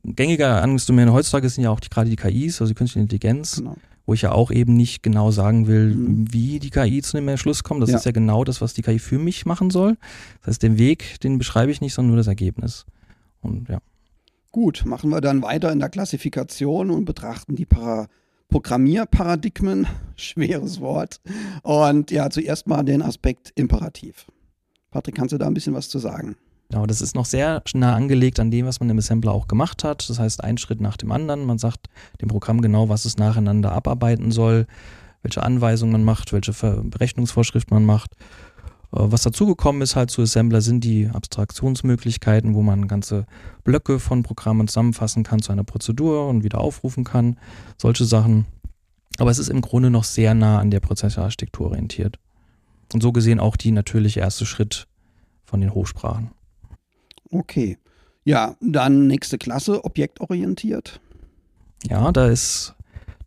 Gängiger 0.05 0.57
Anwendungsdomäne 0.57 1.11
heutzutage 1.11 1.49
sind 1.49 1.65
ja 1.65 1.71
auch 1.71 1.81
die, 1.81 1.89
gerade 1.89 2.09
die 2.09 2.15
KIs, 2.15 2.61
also 2.61 2.71
die 2.71 2.77
künstliche 2.77 3.01
Intelligenz. 3.01 3.57
Genau 3.57 3.75
wo 4.07 4.13
ich 4.13 4.21
ja 4.21 4.31
auch 4.31 4.51
eben 4.51 4.75
nicht 4.75 5.03
genau 5.03 5.31
sagen 5.31 5.67
will, 5.67 5.93
mhm. 5.93 6.33
wie 6.33 6.59
die 6.59 6.69
KI 6.69 7.01
zu 7.01 7.17
dem 7.17 7.27
Entschluss 7.27 7.63
kommt. 7.63 7.83
Das 7.83 7.91
ja. 7.91 7.97
ist 7.97 8.05
ja 8.05 8.11
genau 8.11 8.45
das, 8.45 8.61
was 8.61 8.73
die 8.73 8.81
KI 8.81 8.99
für 8.99 9.19
mich 9.19 9.45
machen 9.45 9.69
soll. 9.69 9.97
Das 10.39 10.53
heißt, 10.53 10.63
den 10.63 10.77
Weg, 10.77 11.19
den 11.19 11.37
beschreibe 11.37 11.71
ich 11.71 11.81
nicht, 11.81 11.93
sondern 11.93 12.11
nur 12.11 12.17
das 12.17 12.27
Ergebnis. 12.27 12.85
Und 13.41 13.67
ja. 13.67 13.79
Gut, 14.51 14.83
machen 14.85 15.09
wir 15.09 15.21
dann 15.21 15.41
weiter 15.41 15.71
in 15.71 15.79
der 15.79 15.89
Klassifikation 15.89 16.89
und 16.89 17.05
betrachten 17.05 17.55
die 17.55 17.65
Para 17.65 18.07
Programmierparadigmen, 18.49 19.87
schweres 20.15 20.79
Wort. 20.79 21.19
Und 21.63 22.11
ja, 22.11 22.29
zuerst 22.29 22.67
mal 22.67 22.83
den 22.83 23.01
Aspekt 23.01 23.51
Imperativ. 23.55 24.25
Patrick, 24.89 25.15
kannst 25.15 25.33
du 25.33 25.37
da 25.37 25.47
ein 25.47 25.53
bisschen 25.53 25.73
was 25.73 25.89
zu 25.89 25.99
sagen? 25.99 26.37
Genau, 26.69 26.85
das 26.85 27.01
ist 27.01 27.15
noch 27.15 27.25
sehr 27.25 27.63
nah 27.73 27.95
angelegt 27.95 28.39
an 28.39 28.51
dem, 28.51 28.65
was 28.65 28.79
man 28.79 28.89
im 28.89 28.97
Assembler 28.97 29.31
auch 29.31 29.47
gemacht 29.47 29.83
hat. 29.83 30.09
Das 30.09 30.19
heißt, 30.19 30.43
ein 30.43 30.57
Schritt 30.57 30.81
nach 30.81 30.97
dem 30.97 31.11
anderen. 31.11 31.45
Man 31.45 31.57
sagt 31.57 31.87
dem 32.21 32.27
Programm 32.27 32.61
genau, 32.61 32.89
was 32.89 33.05
es 33.05 33.17
nacheinander 33.17 33.71
abarbeiten 33.71 34.31
soll, 34.31 34.65
welche 35.21 35.43
Anweisungen 35.43 35.93
man 35.93 36.03
macht, 36.03 36.33
welche 36.33 36.51
Berechnungsvorschriften 36.83 37.73
man 37.73 37.85
macht. 37.85 38.11
Äh, 38.91 38.99
was 38.99 39.23
dazugekommen 39.23 39.81
ist 39.81 39.95
halt 39.95 40.11
zu 40.11 40.21
Assembler 40.21 40.61
sind 40.61 40.83
die 40.83 41.07
Abstraktionsmöglichkeiten, 41.07 42.55
wo 42.55 42.61
man 42.61 42.87
ganze 42.87 43.25
Blöcke 43.63 43.99
von 43.99 44.23
Programmen 44.23 44.67
zusammenfassen 44.67 45.23
kann 45.23 45.41
zu 45.41 45.51
einer 45.51 45.63
Prozedur 45.63 46.27
und 46.27 46.43
wieder 46.43 46.59
aufrufen 46.59 47.03
kann. 47.03 47.39
Solche 47.77 48.05
Sachen. 48.05 48.45
Aber 49.19 49.31
es 49.31 49.39
ist 49.39 49.49
im 49.49 49.61
Grunde 49.61 49.89
noch 49.89 50.03
sehr 50.03 50.33
nah 50.33 50.59
an 50.59 50.71
der 50.71 50.79
Prozessorarchitektur 50.79 51.67
orientiert. 51.67 52.19
Und 52.93 53.01
so 53.01 53.11
gesehen 53.11 53.39
auch 53.39 53.57
die 53.57 53.71
natürliche 53.71 54.19
erste 54.19 54.45
Schritt 54.45 54.87
von 55.43 55.59
den 55.59 55.73
Hochsprachen. 55.73 56.31
Okay. 57.31 57.77
Ja, 58.23 58.55
dann 58.61 59.07
nächste 59.07 59.37
Klasse, 59.37 59.83
objektorientiert. 59.85 60.99
Ja, 61.89 62.11
da 62.11 62.27
ist, 62.27 62.75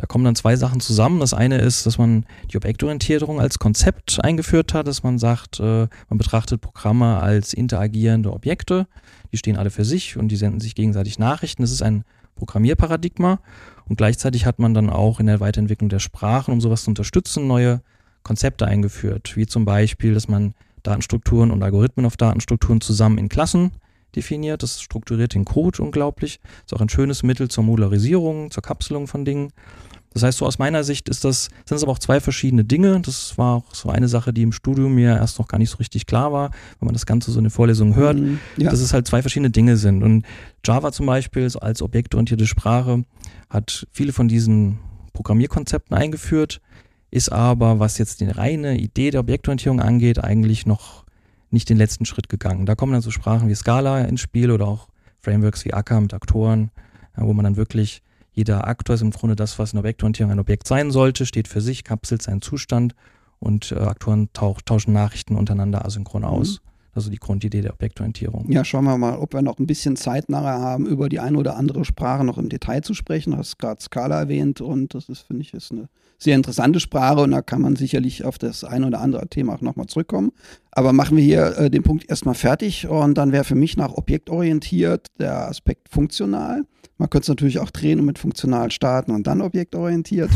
da 0.00 0.06
kommen 0.06 0.24
dann 0.24 0.34
zwei 0.34 0.56
Sachen 0.56 0.80
zusammen. 0.80 1.20
Das 1.20 1.34
eine 1.34 1.58
ist, 1.58 1.84
dass 1.84 1.98
man 1.98 2.24
die 2.50 2.56
Objektorientierung 2.56 3.38
als 3.38 3.58
Konzept 3.58 4.24
eingeführt 4.24 4.72
hat, 4.72 4.86
dass 4.86 5.02
man 5.02 5.18
sagt, 5.18 5.60
äh, 5.60 5.88
man 6.08 6.16
betrachtet 6.16 6.62
Programme 6.62 7.20
als 7.20 7.52
interagierende 7.52 8.32
Objekte. 8.32 8.86
Die 9.30 9.36
stehen 9.36 9.58
alle 9.58 9.68
für 9.68 9.84
sich 9.84 10.16
und 10.16 10.28
die 10.28 10.36
senden 10.36 10.58
sich 10.58 10.74
gegenseitig 10.74 11.18
Nachrichten. 11.18 11.60
Das 11.60 11.70
ist 11.70 11.82
ein 11.82 12.04
Programmierparadigma. 12.36 13.40
Und 13.90 13.96
gleichzeitig 13.96 14.46
hat 14.46 14.58
man 14.58 14.72
dann 14.72 14.88
auch 14.88 15.20
in 15.20 15.26
der 15.26 15.40
Weiterentwicklung 15.40 15.90
der 15.90 15.98
Sprachen, 15.98 16.52
um 16.54 16.62
sowas 16.62 16.84
zu 16.84 16.90
unterstützen, 16.90 17.46
neue 17.46 17.82
Konzepte 18.22 18.66
eingeführt. 18.66 19.36
Wie 19.36 19.46
zum 19.46 19.66
Beispiel, 19.66 20.14
dass 20.14 20.28
man 20.28 20.54
Datenstrukturen 20.82 21.50
und 21.50 21.62
Algorithmen 21.62 22.06
auf 22.06 22.16
Datenstrukturen 22.16 22.80
zusammen 22.80 23.18
in 23.18 23.28
Klassen 23.28 23.72
definiert. 24.16 24.62
Das 24.62 24.80
strukturiert 24.80 25.34
den 25.34 25.44
Code 25.44 25.82
unglaublich. 25.82 26.40
Ist 26.64 26.74
auch 26.74 26.80
ein 26.80 26.88
schönes 26.88 27.22
Mittel 27.22 27.48
zur 27.48 27.64
Modularisierung, 27.64 28.50
zur 28.50 28.62
Kapselung 28.62 29.06
von 29.06 29.24
Dingen. 29.24 29.52
Das 30.12 30.24
heißt, 30.24 30.38
so 30.38 30.46
aus 30.46 30.58
meiner 30.58 30.82
Sicht 30.82 31.08
ist 31.08 31.24
das, 31.24 31.50
sind 31.64 31.76
es 31.76 31.82
aber 31.84 31.92
auch 31.92 31.98
zwei 31.98 32.20
verschiedene 32.20 32.64
Dinge. 32.64 33.00
Das 33.00 33.38
war 33.38 33.56
auch 33.56 33.74
so 33.74 33.90
eine 33.90 34.08
Sache, 34.08 34.32
die 34.32 34.42
im 34.42 34.52
Studium 34.52 34.94
mir 34.94 35.16
erst 35.16 35.38
noch 35.38 35.46
gar 35.46 35.58
nicht 35.58 35.70
so 35.70 35.76
richtig 35.76 36.06
klar 36.06 36.32
war, 36.32 36.50
wenn 36.80 36.86
man 36.86 36.94
das 36.94 37.06
Ganze 37.06 37.30
so 37.30 37.38
in 37.38 37.44
den 37.44 37.50
Vorlesungen 37.50 37.94
hört, 37.94 38.18
mhm, 38.18 38.40
ja. 38.56 38.70
dass 38.70 38.80
es 38.80 38.92
halt 38.92 39.06
zwei 39.06 39.22
verschiedene 39.22 39.50
Dinge 39.50 39.76
sind. 39.76 40.02
Und 40.02 40.24
Java 40.64 40.90
zum 40.90 41.06
Beispiel 41.06 41.48
als 41.60 41.80
objektorientierte 41.80 42.46
Sprache 42.46 43.04
hat 43.48 43.86
viele 43.92 44.12
von 44.12 44.26
diesen 44.26 44.80
Programmierkonzepten 45.12 45.96
eingeführt, 45.96 46.60
ist 47.12 47.30
aber, 47.30 47.78
was 47.78 47.98
jetzt 47.98 48.20
die 48.20 48.26
reine 48.26 48.78
Idee 48.78 49.10
der 49.10 49.20
Objektorientierung 49.20 49.80
angeht, 49.80 50.22
eigentlich 50.22 50.66
noch 50.66 51.04
nicht 51.50 51.68
den 51.68 51.76
letzten 51.76 52.04
Schritt 52.04 52.28
gegangen. 52.28 52.66
Da 52.66 52.74
kommen 52.74 52.92
dann 52.92 53.02
so 53.02 53.10
Sprachen 53.10 53.48
wie 53.48 53.54
Scala 53.54 54.02
ins 54.02 54.20
Spiel 54.20 54.50
oder 54.50 54.66
auch 54.66 54.88
Frameworks 55.20 55.64
wie 55.64 55.74
Akka 55.74 56.00
mit 56.00 56.14
Aktoren, 56.14 56.70
wo 57.16 57.32
man 57.32 57.44
dann 57.44 57.56
wirklich, 57.56 58.02
jeder 58.32 58.66
Aktor 58.66 58.94
ist 58.94 59.02
im 59.02 59.10
Grunde 59.10 59.36
das, 59.36 59.58
was 59.58 59.72
in 59.72 59.78
Objektorientierung 59.78 60.32
ein 60.32 60.38
Objekt 60.38 60.66
sein 60.66 60.90
sollte, 60.90 61.26
steht 61.26 61.48
für 61.48 61.60
sich, 61.60 61.84
kapselt 61.84 62.22
seinen 62.22 62.42
Zustand 62.42 62.94
und 63.38 63.72
äh, 63.72 63.76
Aktoren 63.76 64.32
tauch, 64.32 64.60
tauschen 64.62 64.92
Nachrichten 64.92 65.36
untereinander 65.36 65.84
asynchron 65.84 66.24
aus. 66.24 66.60
Mhm. 66.60 66.69
Also 66.92 67.10
die 67.10 67.18
Grundidee 67.18 67.60
der 67.60 67.72
Objektorientierung. 67.72 68.50
Ja, 68.50 68.64
schauen 68.64 68.84
wir 68.84 68.98
mal, 68.98 69.16
ob 69.16 69.32
wir 69.32 69.42
noch 69.42 69.58
ein 69.58 69.66
bisschen 69.66 69.96
Zeit 69.96 70.28
nachher 70.28 70.60
haben, 70.60 70.86
über 70.86 71.08
die 71.08 71.20
eine 71.20 71.38
oder 71.38 71.56
andere 71.56 71.84
Sprache 71.84 72.24
noch 72.24 72.38
im 72.38 72.48
Detail 72.48 72.82
zu 72.82 72.94
sprechen. 72.94 73.32
Du 73.32 73.36
hast 73.36 73.58
gerade 73.58 73.80
Scala 73.80 74.18
erwähnt 74.18 74.60
und 74.60 74.94
das 74.94 75.08
ist, 75.08 75.20
finde 75.20 75.42
ich, 75.42 75.54
ist 75.54 75.70
eine 75.70 75.88
sehr 76.18 76.36
interessante 76.36 76.80
Sprache 76.80 77.20
und 77.20 77.30
da 77.30 77.42
kann 77.42 77.62
man 77.62 77.76
sicherlich 77.76 78.24
auf 78.24 78.38
das 78.38 78.64
ein 78.64 78.84
oder 78.84 79.00
andere 79.00 79.28
Thema 79.28 79.54
auch 79.54 79.60
nochmal 79.60 79.86
zurückkommen. 79.86 80.32
Aber 80.72 80.92
machen 80.92 81.16
wir 81.16 81.24
hier 81.24 81.56
äh, 81.56 81.70
den 81.70 81.82
Punkt 81.82 82.08
erstmal 82.08 82.34
fertig 82.34 82.86
und 82.88 83.16
dann 83.16 83.32
wäre 83.32 83.44
für 83.44 83.54
mich 83.54 83.76
nach 83.76 83.92
objektorientiert 83.94 85.06
der 85.18 85.48
Aspekt 85.48 85.88
funktional. 85.88 86.64
Man 86.98 87.08
könnte 87.08 87.24
es 87.24 87.28
natürlich 87.28 87.58
auch 87.58 87.70
drehen 87.70 87.98
und 87.98 88.06
mit 88.06 88.18
funktional 88.18 88.70
starten 88.70 89.12
und 89.12 89.26
dann 89.26 89.40
objektorientiert. 89.40 90.30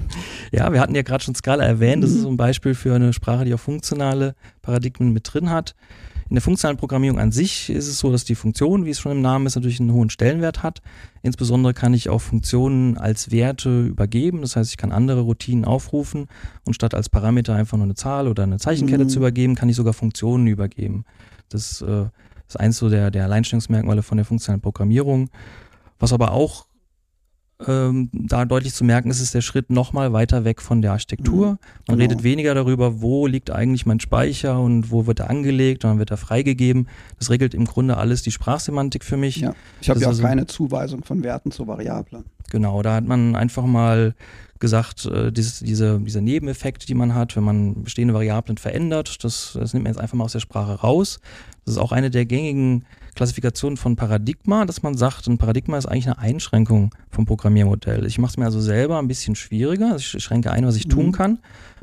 ja, 0.52 0.72
wir 0.72 0.80
hatten 0.80 0.94
ja 0.94 1.02
gerade 1.02 1.22
schon 1.22 1.34
Scala 1.34 1.64
erwähnt. 1.64 2.02
Das 2.02 2.10
ist 2.10 2.22
so 2.22 2.28
ein 2.28 2.36
Beispiel 2.36 2.74
für 2.74 2.94
eine 2.94 3.12
Sprache, 3.12 3.44
die 3.44 3.54
auch 3.54 3.60
funktionale 3.60 4.34
Paradigmen 4.62 5.12
mit 5.12 5.32
drin 5.32 5.50
hat. 5.50 5.76
In 6.28 6.34
der 6.34 6.42
funktionalen 6.42 6.76
Programmierung 6.76 7.18
an 7.18 7.32
sich 7.32 7.70
ist 7.70 7.88
es 7.88 7.98
so, 7.98 8.12
dass 8.12 8.24
die 8.24 8.34
Funktion, 8.34 8.84
wie 8.84 8.90
es 8.90 9.00
schon 9.00 9.12
im 9.12 9.22
Namen 9.22 9.46
ist, 9.46 9.54
natürlich 9.54 9.80
einen 9.80 9.92
hohen 9.92 10.10
Stellenwert 10.10 10.62
hat. 10.62 10.82
Insbesondere 11.22 11.72
kann 11.72 11.94
ich 11.94 12.10
auch 12.10 12.20
Funktionen 12.20 12.98
als 12.98 13.30
Werte 13.30 13.86
übergeben. 13.86 14.42
Das 14.42 14.54
heißt, 14.54 14.70
ich 14.70 14.76
kann 14.76 14.92
andere 14.92 15.20
Routinen 15.20 15.64
aufrufen 15.64 16.26
und 16.66 16.74
statt 16.74 16.92
als 16.92 17.08
Parameter 17.08 17.54
einfach 17.54 17.78
nur 17.78 17.86
eine 17.86 17.94
Zahl 17.94 18.28
oder 18.28 18.42
eine 18.42 18.58
Zeichenkette 18.58 19.04
mhm. 19.04 19.08
zu 19.08 19.20
übergeben, 19.20 19.54
kann 19.54 19.70
ich 19.70 19.76
sogar 19.76 19.94
Funktionen 19.94 20.46
übergeben. 20.48 21.04
Das 21.48 21.80
äh, 21.80 22.06
ist 22.46 22.60
eins 22.60 22.76
so 22.76 22.90
der, 22.90 23.10
der 23.10 23.24
Alleinstellungsmerkmale 23.24 24.02
von 24.02 24.18
der 24.18 24.26
funktionalen 24.26 24.60
Programmierung. 24.60 25.30
Was 25.98 26.12
aber 26.12 26.32
auch 26.32 26.66
ähm, 27.66 28.10
da 28.12 28.44
deutlich 28.44 28.72
zu 28.72 28.84
merken 28.84 29.10
ist, 29.10 29.20
ist 29.20 29.34
der 29.34 29.40
Schritt 29.40 29.70
nochmal 29.70 30.12
weiter 30.12 30.44
weg 30.44 30.62
von 30.62 30.80
der 30.80 30.92
Architektur. 30.92 31.46
Mhm, 31.46 31.46
Man 31.46 31.58
genau. 31.86 31.98
redet 31.98 32.22
weniger 32.22 32.54
darüber, 32.54 33.00
wo 33.00 33.26
liegt 33.26 33.50
eigentlich 33.50 33.84
mein 33.84 33.98
Speicher 33.98 34.60
und 34.60 34.92
wo 34.92 35.06
wird 35.06 35.20
er 35.20 35.30
angelegt 35.30 35.84
und 35.84 35.90
dann 35.90 35.98
wird 35.98 36.10
er 36.10 36.16
freigegeben. 36.18 36.88
Das 37.18 37.30
regelt 37.30 37.54
im 37.54 37.64
Grunde 37.64 37.96
alles 37.96 38.22
die 38.22 38.30
Sprachsemantik 38.30 39.04
für 39.04 39.16
mich. 39.16 39.38
Ja, 39.38 39.54
ich 39.80 39.90
habe 39.90 39.98
ja 39.98 40.06
auch 40.06 40.10
also, 40.10 40.22
keine 40.22 40.46
Zuweisung 40.46 41.02
von 41.02 41.24
Werten 41.24 41.50
zu 41.50 41.66
Variablen. 41.66 42.24
Genau, 42.50 42.82
da 42.82 42.94
hat 42.94 43.04
man 43.04 43.36
einfach 43.36 43.66
mal 43.66 44.14
gesagt, 44.58 45.06
äh, 45.06 45.30
dieses, 45.30 45.60
diese, 45.60 46.00
diese 46.00 46.20
Nebeneffekte, 46.20 46.86
die 46.86 46.94
man 46.94 47.14
hat, 47.14 47.36
wenn 47.36 47.44
man 47.44 47.84
bestehende 47.84 48.14
Variablen 48.14 48.58
verändert, 48.58 49.22
das, 49.24 49.56
das 49.58 49.72
nimmt 49.72 49.84
man 49.84 49.92
jetzt 49.92 50.00
einfach 50.00 50.16
mal 50.16 50.24
aus 50.24 50.32
der 50.32 50.40
Sprache 50.40 50.80
raus. 50.80 51.20
Das 51.64 51.74
ist 51.74 51.80
auch 51.80 51.92
eine 51.92 52.10
der 52.10 52.24
gängigen 52.24 52.84
Klassifikationen 53.14 53.76
von 53.76 53.96
Paradigma, 53.96 54.64
dass 54.64 54.82
man 54.82 54.96
sagt, 54.96 55.26
ein 55.26 55.38
Paradigma 55.38 55.76
ist 55.76 55.86
eigentlich 55.86 56.06
eine 56.06 56.18
Einschränkung 56.18 56.94
vom 57.10 57.26
Programmiermodell. 57.26 58.06
Ich 58.06 58.18
mache 58.18 58.30
es 58.30 58.36
mir 58.36 58.46
also 58.46 58.60
selber 58.60 58.98
ein 58.98 59.08
bisschen 59.08 59.34
schwieriger. 59.34 59.96
Ich 59.96 60.08
schränke 60.22 60.50
ein, 60.50 60.66
was 60.66 60.76
ich 60.76 60.86
mhm. 60.86 60.90
tun 60.90 61.12
kann, 61.12 61.38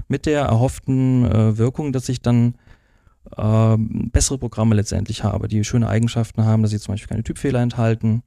mit 0.08 0.26
der 0.26 0.42
erhofften 0.42 1.26
äh, 1.26 1.58
Wirkung, 1.58 1.94
dass 1.94 2.10
ich 2.10 2.22
dann 2.22 2.56
äh, 3.38 3.78
bessere 3.78 4.38
Programme 4.38 4.76
letztendlich 4.76 5.24
habe, 5.24 5.48
die 5.48 5.64
schöne 5.64 5.88
Eigenschaften 5.88 6.46
haben, 6.46 6.62
dass 6.62 6.72
sie 6.72 6.80
zum 6.80 6.94
Beispiel 6.94 7.10
keine 7.10 7.24
Typfehler 7.24 7.62
enthalten, 7.62 8.24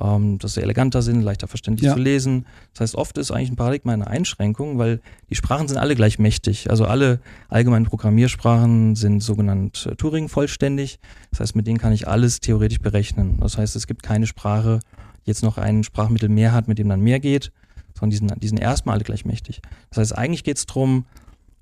ähm, 0.00 0.38
dass 0.38 0.54
sie 0.54 0.62
eleganter 0.62 1.02
sind, 1.02 1.22
leichter 1.22 1.46
verständlich 1.46 1.86
ja. 1.86 1.94
zu 1.94 2.00
lesen. 2.00 2.46
Das 2.72 2.80
heißt, 2.80 2.94
oft 2.96 3.16
ist 3.18 3.30
eigentlich 3.30 3.50
ein 3.50 3.56
Paradigma 3.56 3.92
eine 3.92 4.06
Einschränkung, 4.06 4.78
weil 4.78 5.00
die 5.30 5.36
Sprachen 5.36 5.68
sind 5.68 5.78
alle 5.78 5.94
gleich 5.94 6.18
mächtig. 6.18 6.70
Also 6.70 6.86
alle 6.86 7.20
allgemeinen 7.48 7.86
Programmiersprachen 7.86 8.96
sind 8.96 9.22
sogenannt 9.22 9.86
äh, 9.90 9.94
Turing 9.94 10.28
vollständig. 10.28 10.98
Das 11.30 11.40
heißt, 11.40 11.56
mit 11.56 11.66
denen 11.66 11.78
kann 11.78 11.92
ich 11.92 12.08
alles 12.08 12.40
theoretisch 12.40 12.80
berechnen. 12.80 13.38
Das 13.40 13.56
heißt, 13.56 13.76
es 13.76 13.86
gibt 13.86 14.02
keine 14.02 14.26
Sprache, 14.26 14.80
die 15.24 15.30
jetzt 15.30 15.42
noch 15.42 15.58
ein 15.58 15.84
Sprachmittel 15.84 16.28
mehr 16.28 16.52
hat, 16.52 16.66
mit 16.66 16.78
dem 16.78 16.88
dann 16.88 17.00
mehr 17.00 17.20
geht, 17.20 17.52
sondern 17.94 18.10
die 18.10 18.16
sind, 18.16 18.42
die 18.42 18.48
sind 18.48 18.58
erstmal 18.58 18.94
alle 18.94 19.04
gleich 19.04 19.24
mächtig. 19.24 19.62
Das 19.90 19.98
heißt, 19.98 20.18
eigentlich 20.18 20.42
geht 20.42 20.56
es 20.56 20.66
darum, 20.66 21.06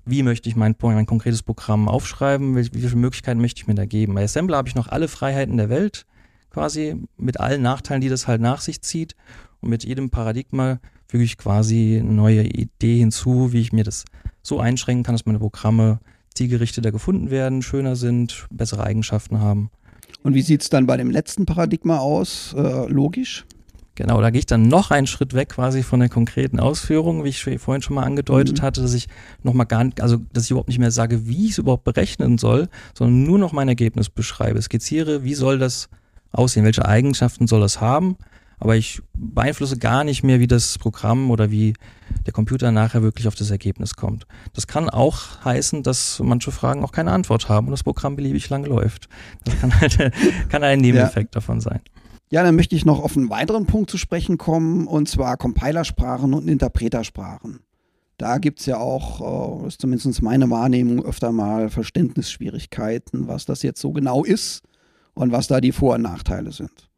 wie 0.05 0.23
möchte 0.23 0.49
ich 0.49 0.55
mein, 0.55 0.75
mein 0.81 1.05
konkretes 1.05 1.43
Programm 1.43 1.87
aufschreiben, 1.87 2.57
wie, 2.57 2.73
wie 2.73 2.81
viele 2.81 2.95
Möglichkeiten 2.95 3.39
möchte 3.39 3.61
ich 3.61 3.67
mir 3.67 3.75
da 3.75 3.85
geben. 3.85 4.15
Bei 4.15 4.23
Assembler 4.23 4.57
habe 4.57 4.67
ich 4.67 4.75
noch 4.75 4.87
alle 4.87 5.07
Freiheiten 5.07 5.55
der 5.55 5.69
Welt 5.69 6.05
quasi 6.53 6.95
mit 7.17 7.39
allen 7.39 7.61
Nachteilen, 7.61 8.01
die 8.01 8.09
das 8.09 8.27
halt 8.27 8.41
nach 8.41 8.61
sich 8.61 8.81
zieht. 8.81 9.15
Und 9.61 9.69
mit 9.69 9.83
jedem 9.83 10.09
Paradigma 10.09 10.79
füge 11.07 11.23
ich 11.23 11.37
quasi 11.37 11.97
eine 11.99 12.13
neue 12.13 12.43
Idee 12.43 12.99
hinzu, 12.99 13.51
wie 13.51 13.61
ich 13.61 13.73
mir 13.73 13.83
das 13.83 14.05
so 14.41 14.59
einschränken 14.59 15.03
kann, 15.03 15.15
dass 15.15 15.25
meine 15.25 15.39
Programme 15.39 15.99
zielgerichteter 16.35 16.91
gefunden 16.91 17.29
werden, 17.29 17.61
schöner 17.61 17.95
sind, 17.95 18.47
bessere 18.51 18.83
Eigenschaften 18.83 19.39
haben. 19.39 19.69
Und 20.23 20.33
wie 20.33 20.41
sieht 20.41 20.61
es 20.61 20.69
dann 20.69 20.85
bei 20.85 20.97
dem 20.97 21.11
letzten 21.11 21.45
Paradigma 21.45 21.97
aus, 21.97 22.55
äh, 22.57 22.87
logisch? 22.87 23.45
Genau, 23.95 24.19
da 24.21 24.31
gehe 24.31 24.39
ich 24.39 24.47
dann 24.47 24.63
noch 24.63 24.89
einen 24.89 25.05
Schritt 25.05 25.35
weg 25.35 25.49
quasi 25.49 25.83
von 25.83 25.99
der 25.99 26.09
konkreten 26.09 26.59
Ausführung, 26.59 27.23
wie 27.23 27.29
ich 27.29 27.43
vorhin 27.59 27.83
schon 27.83 27.95
mal 27.95 28.03
angedeutet 28.03 28.59
mhm. 28.59 28.61
hatte, 28.63 28.81
dass 28.81 28.95
ich 28.95 29.07
nochmal 29.43 29.67
gar 29.67 29.83
nicht, 29.83 30.01
also 30.01 30.17
dass 30.33 30.45
ich 30.45 30.51
überhaupt 30.51 30.69
nicht 30.69 30.79
mehr 30.79 30.89
sage, 30.89 31.27
wie 31.27 31.45
ich 31.45 31.51
es 31.51 31.57
überhaupt 31.59 31.83
berechnen 31.83 32.39
soll, 32.39 32.69
sondern 32.97 33.23
nur 33.23 33.37
noch 33.37 33.51
mein 33.51 33.67
Ergebnis 33.67 34.09
beschreibe, 34.09 34.61
skizziere, 34.61 35.23
wie 35.23 35.35
soll 35.35 35.59
das 35.59 35.89
aussehen, 36.33 36.65
welche 36.65 36.85
Eigenschaften 36.85 37.47
soll 37.47 37.61
das 37.61 37.79
haben, 37.79 38.17
aber 38.59 38.75
ich 38.75 39.01
beeinflusse 39.13 39.77
gar 39.77 40.03
nicht 40.03 40.23
mehr, 40.23 40.39
wie 40.39 40.47
das 40.47 40.77
Programm 40.77 41.31
oder 41.31 41.51
wie 41.51 41.73
der 42.25 42.33
Computer 42.33 42.71
nachher 42.71 43.03
wirklich 43.03 43.27
auf 43.27 43.35
das 43.35 43.51
Ergebnis 43.51 43.95
kommt. 43.95 44.25
Das 44.53 44.67
kann 44.67 44.89
auch 44.89 45.43
heißen, 45.43 45.83
dass 45.83 46.19
manche 46.23 46.51
Fragen 46.51 46.83
auch 46.83 46.91
keine 46.91 47.11
Antwort 47.11 47.49
haben 47.49 47.67
und 47.67 47.71
das 47.71 47.83
Programm 47.83 48.15
beliebig 48.15 48.49
lang 48.49 48.65
läuft. 48.65 49.09
Das 49.43 49.59
kann 49.59 49.79
halt 49.79 50.11
kann 50.49 50.63
ein 50.63 50.79
Nebeneffekt 50.79 51.35
ja. 51.35 51.39
davon 51.39 51.61
sein. 51.61 51.81
Ja, 52.29 52.41
dann 52.41 52.55
möchte 52.55 52.75
ich 52.75 52.85
noch 52.85 53.03
auf 53.03 53.15
einen 53.15 53.29
weiteren 53.29 53.67
Punkt 53.67 53.91
zu 53.91 53.97
sprechen 53.97 54.37
kommen, 54.37 54.87
und 54.87 55.07
zwar 55.07 55.37
Compilersprachen 55.37 56.33
und 56.33 56.47
Interpretersprachen. 56.47 57.59
Da 58.17 58.37
gibt 58.37 58.59
es 58.59 58.65
ja 58.65 58.77
auch, 58.77 59.63
äh, 59.63 59.67
ist 59.67 59.81
zumindest 59.81 60.21
meine 60.21 60.49
Wahrnehmung, 60.49 61.03
öfter 61.03 61.31
mal 61.31 61.69
Verständnisschwierigkeiten, 61.69 63.27
was 63.27 63.45
das 63.45 63.61
jetzt 63.61 63.81
so 63.81 63.91
genau 63.91 64.23
ist 64.23 64.63
und 65.13 65.31
was 65.31 65.47
da 65.47 65.61
die 65.61 65.71
Vor- 65.71 65.95
und 65.95 66.01
Nachteile 66.01 66.51
sind. 66.51 66.89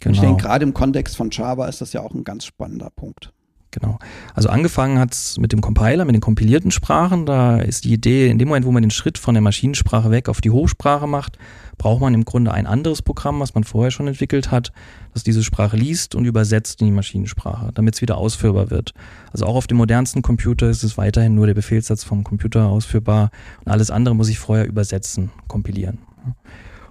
Genau. 0.00 0.14
Ich 0.14 0.20
denke, 0.20 0.42
gerade 0.42 0.64
im 0.64 0.74
Kontext 0.74 1.16
von 1.16 1.30
Java 1.30 1.66
ist 1.68 1.80
das 1.80 1.92
ja 1.92 2.00
auch 2.00 2.14
ein 2.14 2.24
ganz 2.24 2.44
spannender 2.44 2.90
Punkt. 2.90 3.32
Genau. 3.72 4.00
Also 4.34 4.48
angefangen 4.48 4.98
hat 4.98 5.12
es 5.12 5.38
mit 5.38 5.52
dem 5.52 5.60
Compiler, 5.60 6.04
mit 6.04 6.14
den 6.14 6.20
kompilierten 6.20 6.72
Sprachen. 6.72 7.24
Da 7.24 7.60
ist 7.60 7.84
die 7.84 7.92
Idee, 7.92 8.28
in 8.28 8.38
dem 8.38 8.48
Moment, 8.48 8.66
wo 8.66 8.72
man 8.72 8.82
den 8.82 8.90
Schritt 8.90 9.16
von 9.16 9.34
der 9.34 9.42
Maschinensprache 9.42 10.10
weg 10.10 10.28
auf 10.28 10.40
die 10.40 10.50
Hochsprache 10.50 11.06
macht, 11.06 11.38
braucht 11.78 12.00
man 12.00 12.12
im 12.12 12.24
Grunde 12.24 12.52
ein 12.52 12.66
anderes 12.66 13.00
Programm, 13.00 13.38
was 13.38 13.54
man 13.54 13.62
vorher 13.62 13.92
schon 13.92 14.08
entwickelt 14.08 14.50
hat, 14.50 14.72
das 15.14 15.22
diese 15.22 15.44
Sprache 15.44 15.76
liest 15.76 16.16
und 16.16 16.24
übersetzt 16.24 16.80
in 16.80 16.86
die 16.88 16.92
Maschinensprache, 16.92 17.70
damit 17.72 17.94
es 17.94 18.02
wieder 18.02 18.18
ausführbar 18.18 18.70
wird. 18.70 18.92
Also 19.32 19.46
auch 19.46 19.54
auf 19.54 19.68
dem 19.68 19.76
modernsten 19.76 20.22
Computer 20.22 20.68
ist 20.68 20.82
es 20.82 20.98
weiterhin 20.98 21.36
nur 21.36 21.46
der 21.46 21.54
Befehlssatz 21.54 22.02
vom 22.02 22.24
Computer 22.24 22.66
ausführbar 22.66 23.30
und 23.64 23.70
alles 23.70 23.92
andere 23.92 24.16
muss 24.16 24.28
ich 24.28 24.40
vorher 24.40 24.66
übersetzen, 24.66 25.30
kompilieren. 25.46 25.98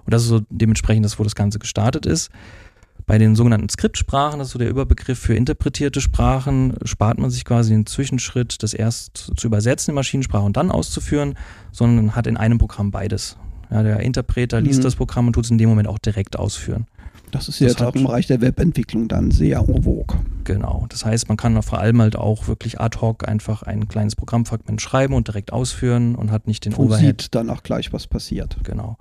Und 0.04 0.14
das 0.14 0.22
ist 0.22 0.28
so 0.28 0.40
dementsprechend 0.50 1.04
das, 1.04 1.18
wo 1.18 1.24
das 1.24 1.34
Ganze 1.34 1.58
gestartet 1.58 2.06
ist. 2.06 2.30
Bei 3.06 3.18
den 3.18 3.34
sogenannten 3.34 3.68
Skriptsprachen, 3.68 4.38
das 4.38 4.48
ist 4.48 4.52
so 4.52 4.58
der 4.58 4.68
Überbegriff 4.68 5.18
für 5.18 5.34
interpretierte 5.34 6.00
Sprachen, 6.00 6.74
spart 6.84 7.18
man 7.18 7.30
sich 7.30 7.44
quasi 7.44 7.72
den 7.72 7.86
Zwischenschritt, 7.86 8.62
das 8.62 8.72
erst 8.72 9.32
zu 9.36 9.46
übersetzen 9.46 9.90
in 9.90 9.94
Maschinensprache 9.96 10.44
und 10.44 10.56
dann 10.56 10.70
auszuführen, 10.70 11.34
sondern 11.72 12.14
hat 12.14 12.26
in 12.26 12.36
einem 12.36 12.58
Programm 12.58 12.90
beides. 12.90 13.36
Ja, 13.70 13.82
der 13.82 14.00
Interpreter 14.00 14.60
liest 14.60 14.80
mhm. 14.80 14.84
das 14.84 14.96
Programm 14.96 15.28
und 15.28 15.32
tut 15.32 15.44
es 15.44 15.50
in 15.50 15.58
dem 15.58 15.68
Moment 15.68 15.88
auch 15.88 15.98
direkt 15.98 16.38
ausführen. 16.38 16.86
Das 17.30 17.48
ist 17.48 17.60
jetzt 17.60 17.80
auch 17.82 17.94
im 17.94 18.04
Bereich 18.04 18.26
der 18.26 18.40
Webentwicklung 18.40 19.06
dann 19.06 19.30
sehr 19.30 19.60
en 19.60 19.82
vogue. 19.82 20.18
Genau. 20.44 20.86
Das 20.88 21.04
heißt, 21.04 21.28
man 21.28 21.36
kann 21.36 21.60
vor 21.62 21.78
allem 21.78 22.00
halt 22.00 22.16
auch 22.16 22.48
wirklich 22.48 22.80
ad 22.80 22.98
hoc 23.00 23.28
einfach 23.28 23.62
ein 23.62 23.88
kleines 23.88 24.16
Programmfragment 24.16 24.80
schreiben 24.80 25.14
und 25.14 25.28
direkt 25.28 25.52
ausführen 25.52 26.14
und 26.14 26.32
hat 26.32 26.46
nicht 26.46 26.64
den 26.64 26.74
und 26.74 26.86
Overhead. 26.86 27.22
sieht 27.22 27.34
dann 27.34 27.50
auch 27.50 27.62
gleich, 27.62 27.92
was 27.92 28.06
passiert. 28.06 28.56
Genau. 28.64 28.96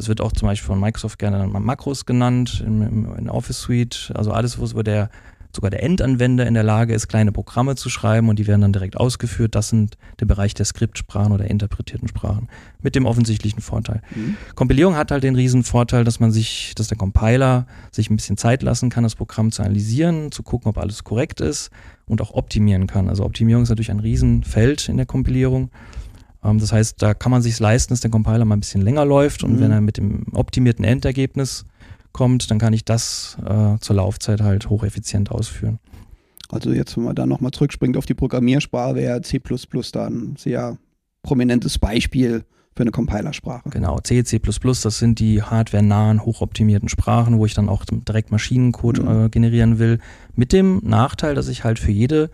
Das 0.00 0.08
wird 0.08 0.22
auch 0.22 0.32
zum 0.32 0.48
Beispiel 0.48 0.66
von 0.66 0.80
Microsoft 0.80 1.18
gerne 1.18 1.36
dann 1.36 1.52
mal 1.52 1.60
Makros 1.60 2.06
genannt 2.06 2.64
in, 2.66 3.06
in 3.18 3.28
Office 3.28 3.60
Suite. 3.60 4.10
Also 4.14 4.32
alles, 4.32 4.58
wo 4.58 4.82
der 4.82 5.10
sogar 5.54 5.70
der 5.70 5.82
Endanwender 5.82 6.46
in 6.46 6.54
der 6.54 6.62
Lage 6.62 6.94
ist, 6.94 7.08
kleine 7.08 7.32
Programme 7.32 7.76
zu 7.76 7.90
schreiben 7.90 8.30
und 8.30 8.38
die 8.38 8.46
werden 8.46 8.62
dann 8.62 8.72
direkt 8.72 8.96
ausgeführt. 8.96 9.54
Das 9.54 9.68
sind 9.68 9.98
der 10.18 10.24
Bereich 10.24 10.54
der 10.54 10.64
Skriptsprachen 10.64 11.32
oder 11.32 11.50
interpretierten 11.50 12.08
Sprachen 12.08 12.48
mit 12.80 12.94
dem 12.94 13.04
offensichtlichen 13.04 13.60
Vorteil. 13.60 14.00
Mhm. 14.14 14.38
Kompilierung 14.54 14.96
hat 14.96 15.10
halt 15.10 15.22
den 15.22 15.34
riesen 15.34 15.64
Vorteil, 15.64 16.04
dass 16.04 16.18
man 16.18 16.30
sich, 16.30 16.72
dass 16.76 16.88
der 16.88 16.96
Compiler 16.96 17.66
sich 17.90 18.08
ein 18.08 18.16
bisschen 18.16 18.38
Zeit 18.38 18.62
lassen 18.62 18.88
kann, 18.88 19.02
das 19.02 19.16
Programm 19.16 19.52
zu 19.52 19.60
analysieren, 19.60 20.32
zu 20.32 20.42
gucken, 20.42 20.70
ob 20.70 20.78
alles 20.78 21.04
korrekt 21.04 21.42
ist 21.42 21.68
und 22.06 22.22
auch 22.22 22.32
optimieren 22.32 22.86
kann. 22.86 23.10
Also 23.10 23.22
Optimierung 23.22 23.64
ist 23.64 23.68
natürlich 23.68 23.90
ein 23.90 24.00
Riesenfeld 24.00 24.88
in 24.88 24.96
der 24.96 25.04
Kompilierung. 25.04 25.70
Ähm, 26.44 26.58
das 26.58 26.72
heißt, 26.72 27.02
da 27.02 27.14
kann 27.14 27.30
man 27.30 27.42
sich 27.42 27.58
leisten, 27.58 27.92
dass 27.92 28.00
der 28.00 28.10
Compiler 28.10 28.44
mal 28.44 28.56
ein 28.56 28.60
bisschen 28.60 28.82
länger 28.82 29.04
läuft 29.04 29.44
und 29.44 29.56
mhm. 29.56 29.60
wenn 29.60 29.70
er 29.70 29.80
mit 29.80 29.96
dem 29.96 30.26
optimierten 30.32 30.84
Endergebnis 30.84 31.64
kommt, 32.12 32.50
dann 32.50 32.58
kann 32.58 32.72
ich 32.72 32.84
das 32.84 33.36
äh, 33.44 33.78
zur 33.80 33.96
Laufzeit 33.96 34.40
halt 34.40 34.68
hocheffizient 34.68 35.30
ausführen. 35.30 35.78
Also 36.48 36.72
jetzt, 36.72 36.96
wenn 36.96 37.04
man 37.04 37.14
da 37.14 37.26
nochmal 37.26 37.52
zurückspringt 37.52 37.96
auf 37.96 38.06
die 38.06 38.14
Programmiersprache, 38.14 38.96
wäre 38.96 39.20
C++ 39.22 39.40
da 39.92 40.06
ein 40.06 40.34
sehr 40.36 40.78
prominentes 41.22 41.78
Beispiel 41.78 42.44
für 42.74 42.82
eine 42.82 42.90
Compilersprache. 42.90 43.68
Genau, 43.70 43.98
C, 44.00 44.24
C++, 44.24 44.40
das 44.40 44.98
sind 44.98 45.20
die 45.20 45.42
hardware-nahen, 45.42 46.24
hochoptimierten 46.24 46.88
Sprachen, 46.88 47.38
wo 47.38 47.46
ich 47.46 47.54
dann 47.54 47.68
auch 47.68 47.84
direkt 47.84 48.30
Maschinencode 48.30 49.02
mhm. 49.02 49.26
äh, 49.26 49.28
generieren 49.28 49.78
will. 49.78 49.98
Mit 50.34 50.52
dem 50.52 50.80
Nachteil, 50.82 51.34
dass 51.34 51.48
ich 51.48 51.62
halt 51.62 51.78
für 51.78 51.92
jede 51.92 52.30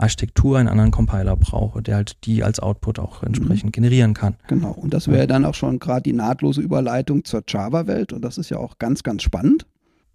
Architektur 0.00 0.58
einen 0.58 0.68
anderen 0.68 0.90
Compiler 0.90 1.36
brauche, 1.36 1.82
der 1.82 1.96
halt 1.96 2.24
die 2.24 2.42
als 2.42 2.60
Output 2.60 2.98
auch 2.98 3.22
entsprechend 3.22 3.66
mhm. 3.66 3.72
generieren 3.72 4.14
kann. 4.14 4.36
Genau, 4.48 4.72
und 4.72 4.94
das 4.94 5.08
wäre 5.08 5.26
dann 5.26 5.44
auch 5.44 5.54
schon 5.54 5.78
gerade 5.78 6.02
die 6.02 6.12
nahtlose 6.12 6.60
Überleitung 6.60 7.24
zur 7.24 7.42
Java-Welt 7.46 8.12
und 8.12 8.22
das 8.22 8.38
ist 8.38 8.50
ja 8.50 8.58
auch 8.58 8.78
ganz, 8.78 9.02
ganz 9.02 9.22
spannend. 9.22 9.66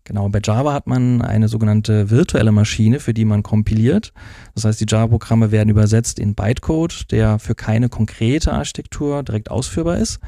Genau, 0.08 0.30
bei 0.30 0.39
Java 0.44 0.72
hat 0.72 0.86
man 0.86 1.24
eine 1.24 1.48
sogenannte 1.48 2.12
virtuelle 2.12 2.51
Maschine, 2.51 3.00
für 3.00 3.15
die 3.15 3.25
man 3.25 3.42
kompiliert. 3.42 4.13
Das 4.54 4.63
heißt, 4.63 4.80
die 4.80 4.86
Java-Programme 4.88 5.51
werden 5.51 5.70
übersetzt 5.70 6.20
in 6.20 6.36
Bytecode, 6.36 7.12
der 7.12 7.39
für 7.39 7.56
keine 7.56 7.89
konkrete 7.89 8.54
Architektur 8.54 9.24
direkt 9.24 9.50
ausführbar 9.50 9.98
ist. 9.98 10.20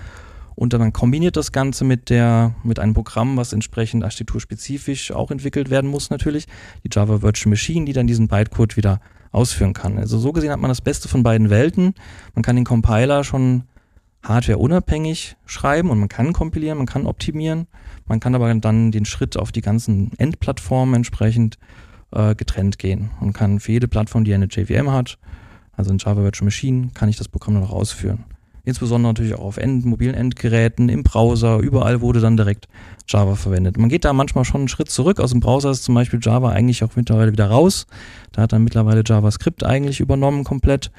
Und 0.55 0.73
dann 0.73 0.91
kombiniert 0.91 1.37
das 1.37 1.51
Ganze 1.51 1.85
mit 1.85 2.09
der, 2.09 2.55
mit 2.63 2.79
einem 2.79 2.95
Programm, 2.95 3.37
was 3.37 3.53
entsprechend 3.53 4.03
architekturspezifisch 4.03 5.11
auch 5.11 5.29
entwickelt 5.29 5.69
werden 5.69 5.91
muss 5.91 6.09
natürlich. 6.09 6.47
Die 6.83 6.89
Java 6.91 7.21
Virtual 7.21 7.51
Machine, 7.51 7.85
die 7.85 7.93
dann 7.93 8.07
diesen 8.07 8.27
Bytecode 8.27 8.75
wieder 8.75 8.99
ausführen 9.31 9.73
kann. 9.73 9.97
Also 9.97 10.17
so 10.17 10.31
gesehen 10.31 10.51
hat 10.51 10.59
man 10.59 10.69
das 10.69 10.81
Beste 10.81 11.07
von 11.07 11.23
beiden 11.23 11.49
Welten. 11.49 11.93
Man 12.35 12.43
kann 12.43 12.55
den 12.55 12.65
Compiler 12.65 13.23
schon 13.23 13.63
hardwareunabhängig 14.23 15.37
schreiben 15.45 15.89
und 15.89 15.99
man 15.99 16.09
kann 16.09 16.33
kompilieren, 16.33 16.77
man 16.77 16.87
kann 16.87 17.05
optimieren. 17.05 17.67
Man 18.05 18.19
kann 18.19 18.35
aber 18.35 18.53
dann 18.53 18.91
den 18.91 19.05
Schritt 19.05 19.37
auf 19.37 19.51
die 19.51 19.61
ganzen 19.61 20.11
Endplattformen 20.17 20.95
entsprechend 20.95 21.57
äh, 22.11 22.35
getrennt 22.35 22.79
gehen 22.79 23.11
und 23.19 23.33
kann 23.33 23.59
für 23.59 23.73
jede 23.73 23.87
Plattform, 23.87 24.23
die 24.23 24.33
eine 24.33 24.45
JVM 24.45 24.91
hat, 24.91 25.17
also 25.73 25.91
ein 25.91 25.97
Java 25.97 26.23
Virtual 26.23 26.45
Machine, 26.45 26.89
kann 26.93 27.09
ich 27.09 27.17
das 27.17 27.27
Programm 27.27 27.59
noch 27.59 27.71
ausführen. 27.71 28.25
Insbesondere 28.67 29.13
natürlich 29.13 29.33
auch 29.33 29.45
auf 29.45 29.55
End, 29.55 29.85
mobilen 29.85 30.13
Endgeräten, 30.13 30.89
im 30.89 31.03
Browser, 31.03 31.59
überall 31.59 32.01
wurde 32.01 32.19
dann 32.19 32.35
direkt 32.35 32.67
Java 33.07 33.35
verwendet. 33.35 33.77
Man 33.77 33.87
geht 33.87 34.03
da 34.03 34.11
manchmal 34.11 34.43
schon 34.43 34.59
einen 34.59 34.67
Schritt 34.67 34.89
zurück. 34.89 35.21
Aus 35.21 35.31
dem 35.31 35.39
Browser 35.39 35.71
ist 35.71 35.85
zum 35.85 35.95
Beispiel 35.95 36.19
Java 36.21 36.49
eigentlich 36.49 36.83
auch 36.83 36.97
mittlerweile 36.97 37.31
wieder 37.31 37.47
raus. 37.47 37.87
Da 38.33 38.41
hat 38.41 38.51
dann 38.51 38.65
mittlerweile 38.65 39.03
JavaScript 39.05 39.63
eigentlich 39.63 40.01
übernommen 40.01 40.43
komplett. 40.43 40.91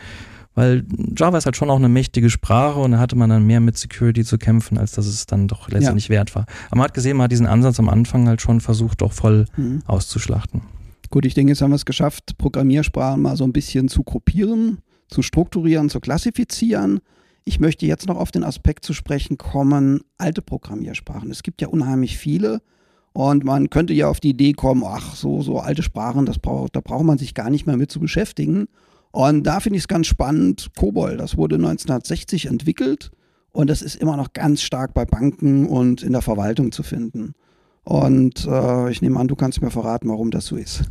Weil 0.54 0.86
Java 1.14 1.36
ist 1.36 1.44
halt 1.44 1.56
schon 1.56 1.68
auch 1.68 1.76
eine 1.76 1.90
mächtige 1.90 2.30
Sprache 2.30 2.80
und 2.80 2.92
da 2.92 3.00
hatte 3.00 3.16
man 3.16 3.28
dann 3.28 3.44
mehr 3.44 3.60
mit 3.60 3.76
Security 3.76 4.24
zu 4.24 4.38
kämpfen, 4.38 4.78
als 4.78 4.92
dass 4.92 5.04
es 5.04 5.26
dann 5.26 5.46
doch 5.46 5.68
letztendlich 5.68 6.08
ja. 6.08 6.14
wert 6.14 6.34
war. 6.34 6.46
Aber 6.70 6.78
man 6.78 6.84
hat 6.84 6.94
gesehen, 6.94 7.18
man 7.18 7.24
hat 7.24 7.32
diesen 7.32 7.46
Ansatz 7.46 7.78
am 7.78 7.90
Anfang 7.90 8.26
halt 8.28 8.40
schon 8.40 8.62
versucht, 8.62 9.02
doch 9.02 9.12
voll 9.12 9.44
mhm. 9.58 9.82
auszuschlachten. 9.86 10.62
Gut, 11.10 11.26
ich 11.26 11.34
denke, 11.34 11.52
jetzt 11.52 11.60
haben 11.60 11.70
wir 11.72 11.76
es 11.76 11.84
geschafft, 11.84 12.38
Programmiersprachen 12.38 13.20
mal 13.20 13.36
so 13.36 13.44
ein 13.44 13.52
bisschen 13.52 13.88
zu 13.88 14.04
gruppieren, 14.04 14.78
zu 15.08 15.20
strukturieren, 15.20 15.90
zu 15.90 16.00
klassifizieren. 16.00 17.00
Ich 17.48 17.60
möchte 17.60 17.86
jetzt 17.86 18.06
noch 18.06 18.18
auf 18.18 18.30
den 18.30 18.44
Aspekt 18.44 18.84
zu 18.84 18.92
sprechen 18.92 19.38
kommen, 19.38 20.02
alte 20.18 20.42
Programmiersprachen. 20.42 21.30
Es 21.30 21.42
gibt 21.42 21.62
ja 21.62 21.68
unheimlich 21.68 22.18
viele 22.18 22.60
und 23.14 23.42
man 23.42 23.70
könnte 23.70 23.94
ja 23.94 24.06
auf 24.06 24.20
die 24.20 24.28
Idee 24.28 24.52
kommen, 24.52 24.82
ach, 24.84 25.14
so, 25.14 25.40
so 25.40 25.58
alte 25.58 25.82
Sprachen, 25.82 26.26
das 26.26 26.38
braucht, 26.38 26.76
da 26.76 26.80
braucht 26.80 27.04
man 27.04 27.16
sich 27.16 27.32
gar 27.32 27.48
nicht 27.48 27.66
mehr 27.66 27.78
mit 27.78 27.90
zu 27.90 28.00
beschäftigen. 28.00 28.66
Und 29.12 29.44
da 29.44 29.60
finde 29.60 29.78
ich 29.78 29.84
es 29.84 29.88
ganz 29.88 30.08
spannend, 30.08 30.68
COBOL, 30.76 31.16
das 31.16 31.38
wurde 31.38 31.54
1960 31.54 32.44
entwickelt 32.44 33.12
und 33.50 33.70
das 33.70 33.80
ist 33.80 33.96
immer 33.96 34.18
noch 34.18 34.34
ganz 34.34 34.60
stark 34.60 34.92
bei 34.92 35.06
Banken 35.06 35.64
und 35.64 36.02
in 36.02 36.12
der 36.12 36.20
Verwaltung 36.20 36.70
zu 36.70 36.82
finden. 36.82 37.32
Und 37.88 38.46
äh, 38.46 38.90
ich 38.90 39.00
nehme 39.00 39.18
an, 39.18 39.28
du 39.28 39.34
kannst 39.34 39.62
mir 39.62 39.70
verraten, 39.70 40.10
warum 40.10 40.30
das 40.30 40.44
so 40.44 40.56
ist. 40.56 40.82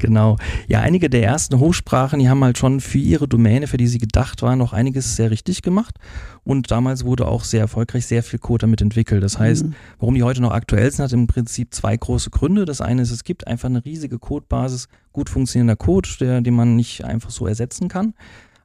Genau. 0.00 0.36
Ja, 0.66 0.80
einige 0.80 1.08
der 1.08 1.22
ersten 1.22 1.60
Hochsprachen, 1.60 2.18
die 2.18 2.28
haben 2.28 2.42
halt 2.42 2.58
schon 2.58 2.80
für 2.80 2.98
ihre 2.98 3.28
Domäne, 3.28 3.68
für 3.68 3.76
die 3.76 3.86
sie 3.86 3.98
gedacht 3.98 4.42
waren, 4.42 4.58
noch 4.58 4.72
einiges 4.72 5.14
sehr 5.14 5.30
richtig 5.30 5.62
gemacht. 5.62 5.94
Und 6.42 6.72
damals 6.72 7.04
wurde 7.04 7.28
auch 7.28 7.44
sehr 7.44 7.60
erfolgreich 7.60 8.06
sehr 8.06 8.24
viel 8.24 8.40
Code 8.40 8.62
damit 8.62 8.80
entwickelt. 8.80 9.22
Das 9.22 9.38
heißt, 9.38 9.66
mhm. 9.66 9.74
warum 10.00 10.16
die 10.16 10.24
heute 10.24 10.42
noch 10.42 10.50
aktuell 10.50 10.90
sind, 10.90 11.04
hat 11.04 11.12
im 11.12 11.28
Prinzip 11.28 11.72
zwei 11.72 11.96
große 11.96 12.30
Gründe. 12.30 12.64
Das 12.64 12.80
eine 12.80 13.02
ist, 13.02 13.12
es 13.12 13.22
gibt 13.22 13.46
einfach 13.46 13.68
eine 13.68 13.84
riesige 13.84 14.18
Codebasis, 14.18 14.88
gut 15.12 15.30
funktionierender 15.30 15.76
Code, 15.76 16.08
der, 16.18 16.40
den 16.40 16.54
man 16.54 16.74
nicht 16.74 17.04
einfach 17.04 17.30
so 17.30 17.46
ersetzen 17.46 17.86
kann. 17.86 18.14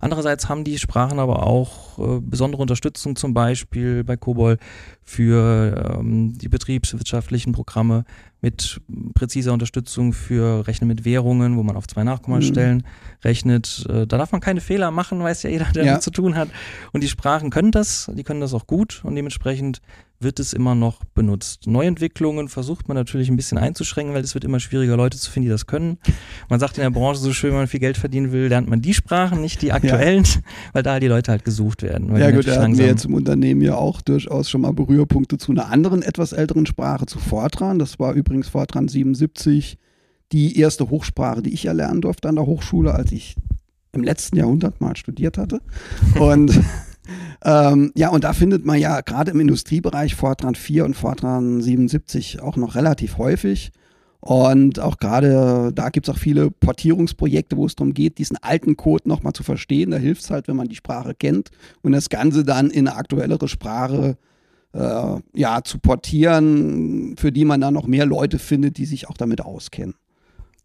Andererseits 0.05 0.49
haben 0.49 0.63
die 0.63 0.77
Sprachen 0.77 1.17
aber 1.17 1.47
auch 1.47 1.97
äh, 1.97 2.21
besondere 2.21 2.61
Unterstützung, 2.61 3.15
zum 3.15 3.33
Beispiel 3.33 4.03
bei 4.03 4.15
COBOL 4.15 4.59
für 5.01 5.97
ähm, 5.97 6.37
die 6.37 6.47
betriebswirtschaftlichen 6.47 7.53
Programme 7.53 8.05
mit 8.39 8.81
präziser 9.15 9.51
Unterstützung 9.51 10.13
für 10.13 10.67
Rechnen 10.67 10.87
mit 10.89 11.05
Währungen, 11.05 11.57
wo 11.57 11.63
man 11.63 11.75
auf 11.75 11.87
zwei 11.87 12.03
Nachkommastellen 12.03 12.77
mhm. 12.77 12.83
rechnet. 13.23 13.87
Äh, 13.89 14.05
da 14.05 14.19
darf 14.19 14.31
man 14.31 14.41
keine 14.41 14.61
Fehler 14.61 14.91
machen, 14.91 15.23
weiß 15.23 15.41
ja 15.41 15.49
jeder, 15.49 15.65
der 15.73 15.83
ja. 15.83 15.91
damit 15.93 16.03
zu 16.03 16.11
tun 16.11 16.35
hat. 16.35 16.49
Und 16.91 17.01
die 17.01 17.09
Sprachen 17.09 17.49
können 17.49 17.71
das, 17.71 18.11
die 18.13 18.23
können 18.23 18.41
das 18.41 18.53
auch 18.53 18.67
gut 18.67 19.01
und 19.03 19.15
dementsprechend 19.15 19.81
wird 20.19 20.39
es 20.39 20.53
immer 20.53 20.75
noch 20.75 21.03
benutzt. 21.13 21.67
Neuentwicklungen 21.67 22.47
versucht 22.47 22.87
man 22.87 22.95
natürlich 22.95 23.29
ein 23.29 23.35
bisschen 23.35 23.57
einzuschränken, 23.57 24.13
weil 24.15 24.23
es 24.23 24.33
wird 24.33 24.43
immer 24.43 24.59
schwieriger, 24.59 24.95
Leute 24.95 25.17
zu 25.17 25.29
finden, 25.29 25.45
die 25.45 25.51
das 25.51 25.65
können. 25.65 25.97
Man 26.49 26.59
sagt 26.59 26.77
in 26.77 26.83
der 26.83 26.89
Branche 26.89 27.19
so 27.19 27.33
schön, 27.33 27.51
wenn 27.51 27.59
man 27.59 27.67
viel 27.67 27.79
Geld 27.79 27.97
verdienen 27.97 28.31
will, 28.31 28.47
lernt 28.47 28.69
man 28.69 28.81
die 28.81 28.93
Sprachen, 28.93 29.41
nicht 29.41 29.61
die 29.61 29.71
aktuellen, 29.71 30.23
ja. 30.23 30.39
weil 30.73 30.83
da 30.83 30.99
die 30.99 31.07
Leute 31.07 31.31
halt 31.31 31.45
gesucht 31.45 31.83
werden. 31.83 32.15
ja 32.15 32.31
gut, 32.31 32.47
da 32.47 32.61
hatten 32.61 32.77
wir 32.77 32.85
jetzt 32.85 33.05
im 33.05 33.13
Unternehmen 33.13 33.61
ja 33.61 33.75
auch 33.75 34.01
durchaus 34.01 34.49
schon 34.49 34.61
mal 34.61 34.73
Berührpunkte 34.73 35.37
zu 35.37 35.51
einer 35.51 35.69
anderen, 35.71 36.01
etwas 36.01 36.33
älteren 36.33 36.65
Sprache, 36.65 37.05
zu 37.05 37.19
Fortran. 37.19 37.79
Das 37.79 37.99
war 37.99 38.13
übrigens 38.13 38.47
Fortran 38.47 38.87
77 38.87 39.77
die 40.31 40.59
erste 40.59 40.89
Hochsprache, 40.89 41.41
die 41.41 41.53
ich 41.53 41.65
erlernen 41.65 42.01
durfte 42.01 42.29
an 42.29 42.35
der 42.35 42.45
Hochschule, 42.45 42.93
als 42.93 43.11
ich 43.11 43.35
im 43.91 44.03
letzten 44.03 44.37
Jahrhundert 44.37 44.81
mal 44.81 44.95
studiert 44.95 45.37
hatte. 45.37 45.61
Und 46.19 46.59
ähm, 47.43 47.91
ja, 47.95 48.09
und 48.09 48.23
da 48.23 48.33
findet 48.33 48.65
man 48.65 48.79
ja 48.79 49.01
gerade 49.01 49.31
im 49.31 49.39
Industriebereich 49.39 50.15
Fortran 50.15 50.55
4 50.55 50.85
und 50.85 50.95
Fortran 50.95 51.61
77 51.61 52.41
auch 52.41 52.55
noch 52.55 52.75
relativ 52.75 53.17
häufig. 53.17 53.71
Und 54.25 54.79
auch 54.79 54.97
gerade 54.97 55.71
da 55.75 55.89
gibt 55.89 56.07
es 56.07 56.15
auch 56.15 56.17
viele 56.17 56.49
Portierungsprojekte, 56.49 57.57
wo 57.57 57.67
es 57.67 57.75
darum 57.75 57.93
geht, 57.93 58.17
diesen 58.17 58.37
alten 58.37 58.75
Code 58.75 59.07
nochmal 59.07 59.33
zu 59.33 59.43
verstehen. 59.43 59.91
Da 59.91 59.97
hilft 59.97 60.23
es 60.23 60.31
halt, 60.31 60.47
wenn 60.47 60.55
man 60.55 60.67
die 60.67 60.75
Sprache 60.75 61.13
kennt 61.13 61.51
und 61.83 61.91
das 61.91 62.09
Ganze 62.09 62.43
dann 62.43 62.71
in 62.71 62.87
eine 62.87 62.97
aktuellere 62.97 63.47
Sprache 63.47 64.17
äh, 64.73 65.19
ja, 65.33 65.63
zu 65.63 65.77
portieren, 65.77 67.15
für 67.17 67.31
die 67.31 67.45
man 67.45 67.61
dann 67.61 67.75
noch 67.75 67.85
mehr 67.85 68.07
Leute 68.07 68.39
findet, 68.39 68.77
die 68.77 68.85
sich 68.85 69.07
auch 69.09 69.17
damit 69.17 69.41
auskennen. 69.41 69.93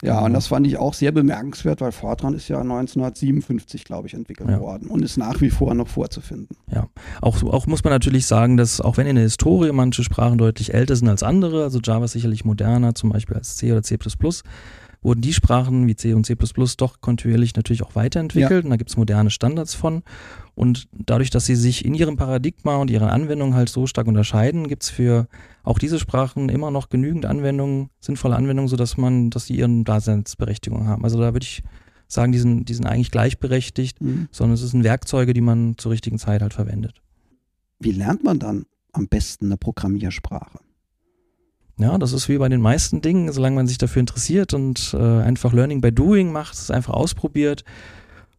Ja, 0.03 0.15
Genau. 0.15 0.25
und 0.27 0.33
das 0.33 0.47
fand 0.47 0.67
ich 0.67 0.79
auch 0.79 0.95
sehr 0.95 1.13
bemerkenswert, 1.13 1.81
weil 1.83 1.93
Fortran 1.93 2.35
ist 2.35 2.49
ja 2.49 2.63
1957, 2.63 3.85
glaube 3.85 4.07
ich, 4.09 4.15
entwickelt 4.15 4.49
Ja. 4.49 4.59
worden 4.61 4.89
und 4.89 5.03
ist 5.03 5.17
nach 5.19 5.41
wie 5.41 5.51
vor 5.51 5.75
noch 5.75 5.89
vorzufinden. 5.89 6.57
Ja, 6.73 6.89
auch, 7.21 7.43
auch 7.43 7.67
muss 7.67 7.85
man 7.85 7.93
natürlich 7.93 8.27
sagen, 8.27 8.57
dass 8.57 8.81
auch 8.81 8.97
wenn 8.97 9.07
in 9.07 9.17
der 9.17 9.25
Historie 9.25 9.73
manche 9.73 10.03
Sprachen 10.03 10.39
deutlich 10.39 10.73
älter 10.73 10.97
sind 10.97 11.09
als 11.09 11.23
andere, 11.23 11.65
also 11.65 11.81
Java 11.83 12.07
ist 12.07 12.13
sicherlich 12.13 12.45
moderner, 12.45 12.95
zum 12.95 13.11
Beispiel 13.11 13.37
als 13.37 13.57
C 13.57 13.73
oder 13.73 13.83
C++, 13.83 13.99
wurden 15.03 15.21
die 15.21 15.33
Sprachen 15.33 15.87
wie 15.87 15.97
C 15.97 16.13
und 16.13 16.27
C++ 16.27 16.37
doch 16.77 17.01
kontinuierlich 17.01 17.57
natürlich 17.57 17.83
auch 17.83 17.95
weiterentwickelt 17.95 18.65
und 18.65 18.71
da 18.71 18.77
gibt 18.77 18.91
es 18.91 18.97
moderne 18.97 19.31
Standards 19.31 19.75
von. 19.75 20.03
Und 20.55 20.89
dadurch, 20.93 21.31
dass 21.31 21.47
sie 21.47 21.57
sich 21.57 21.85
in 21.85 21.95
ihrem 21.95 22.17
Paradigma 22.17 22.77
und 22.77 22.91
ihren 22.91 23.09
Anwendungen 23.09 23.55
halt 23.55 23.71
so 23.71 23.87
stark 23.87 24.07
unterscheiden, 24.07 24.69
gibt 24.69 24.83
es 24.83 24.91
für 24.91 25.27
auch 25.63 25.79
diese 25.79 25.99
Sprachen 25.99 26.49
immer 26.51 26.71
noch 26.71 26.91
genügend 26.91 27.25
Anwendungen, 27.25 27.89
sinnvolle 28.01 28.37
Anwendungen, 28.37 28.69
sodass 28.69 28.97
man, 28.99 29.31
dass 29.31 29.47
sie 29.47 29.57
ihren 29.57 29.85
Daseinsberechtigung 29.85 30.87
haben. 30.87 31.05
Also 31.05 31.19
da 31.19 31.33
würde 31.33 31.45
ich 31.45 31.63
sagen, 32.07 32.33
die 32.33 32.39
sind, 32.39 32.69
die 32.69 32.75
sind 32.75 32.87
eigentlich 32.87 33.11
gleichberechtigt, 33.11 34.01
Mhm. 34.01 34.29
sondern 34.33 34.55
es 34.55 34.61
sind 34.61 34.85
Werkzeuge, 34.85 35.33
die 35.33 35.41
man 35.41 35.79
zur 35.79 35.93
richtigen 35.93 36.19
Zeit 36.19 36.43
halt 36.43 36.53
verwendet. 36.53 37.01
Wie 37.79 37.93
lernt 37.93 38.25
man 38.25 38.39
dann 38.39 38.67
am 38.93 39.09
besten 39.09 39.47
eine 39.47 39.57
Programmiersprache? 39.57 40.59
Ja, 41.81 41.97
das 41.97 42.13
ist 42.13 42.29
wie 42.29 42.37
bei 42.37 42.49
den 42.49 42.61
meisten 42.61 43.01
Dingen, 43.01 43.33
solange 43.33 43.57
man 43.57 43.67
sich 43.67 43.79
dafür 43.79 44.01
interessiert 44.01 44.53
und 44.53 44.95
äh, 44.95 44.99
einfach 44.99 45.53
Learning 45.55 45.81
by 45.81 45.91
Doing 45.91 46.31
macht, 46.31 46.53
es 46.55 46.71
einfach 46.71 46.93
ausprobiert. 46.93 47.65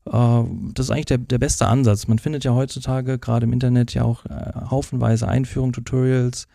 Äh, 0.05 0.43
das 0.73 0.85
ist 0.85 0.91
eigentlich 0.91 1.05
der, 1.05 1.17
der 1.17 1.39
beste 1.39 1.67
Ansatz. 1.67 2.07
Man 2.07 2.19
findet 2.19 2.43
ja 2.43 2.53
heutzutage 2.53 3.17
gerade 3.17 3.45
im 3.45 3.53
Internet 3.53 3.95
ja 3.95 4.03
auch 4.03 4.25
äh, 4.25 4.69
haufenweise 4.69 5.27
Einführungen, 5.27 5.73
Tutorials, 5.73 6.47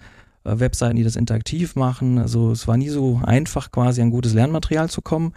äh, 0.44 0.60
Webseiten, 0.60 0.96
die 0.96 1.02
das 1.02 1.16
interaktiv 1.16 1.74
machen. 1.74 2.18
Also 2.18 2.52
es 2.52 2.68
war 2.68 2.76
nie 2.76 2.88
so 2.88 3.20
einfach, 3.24 3.72
quasi 3.72 4.00
an 4.00 4.10
gutes 4.10 4.34
Lernmaterial 4.34 4.88
zu 4.88 5.02
kommen. 5.02 5.32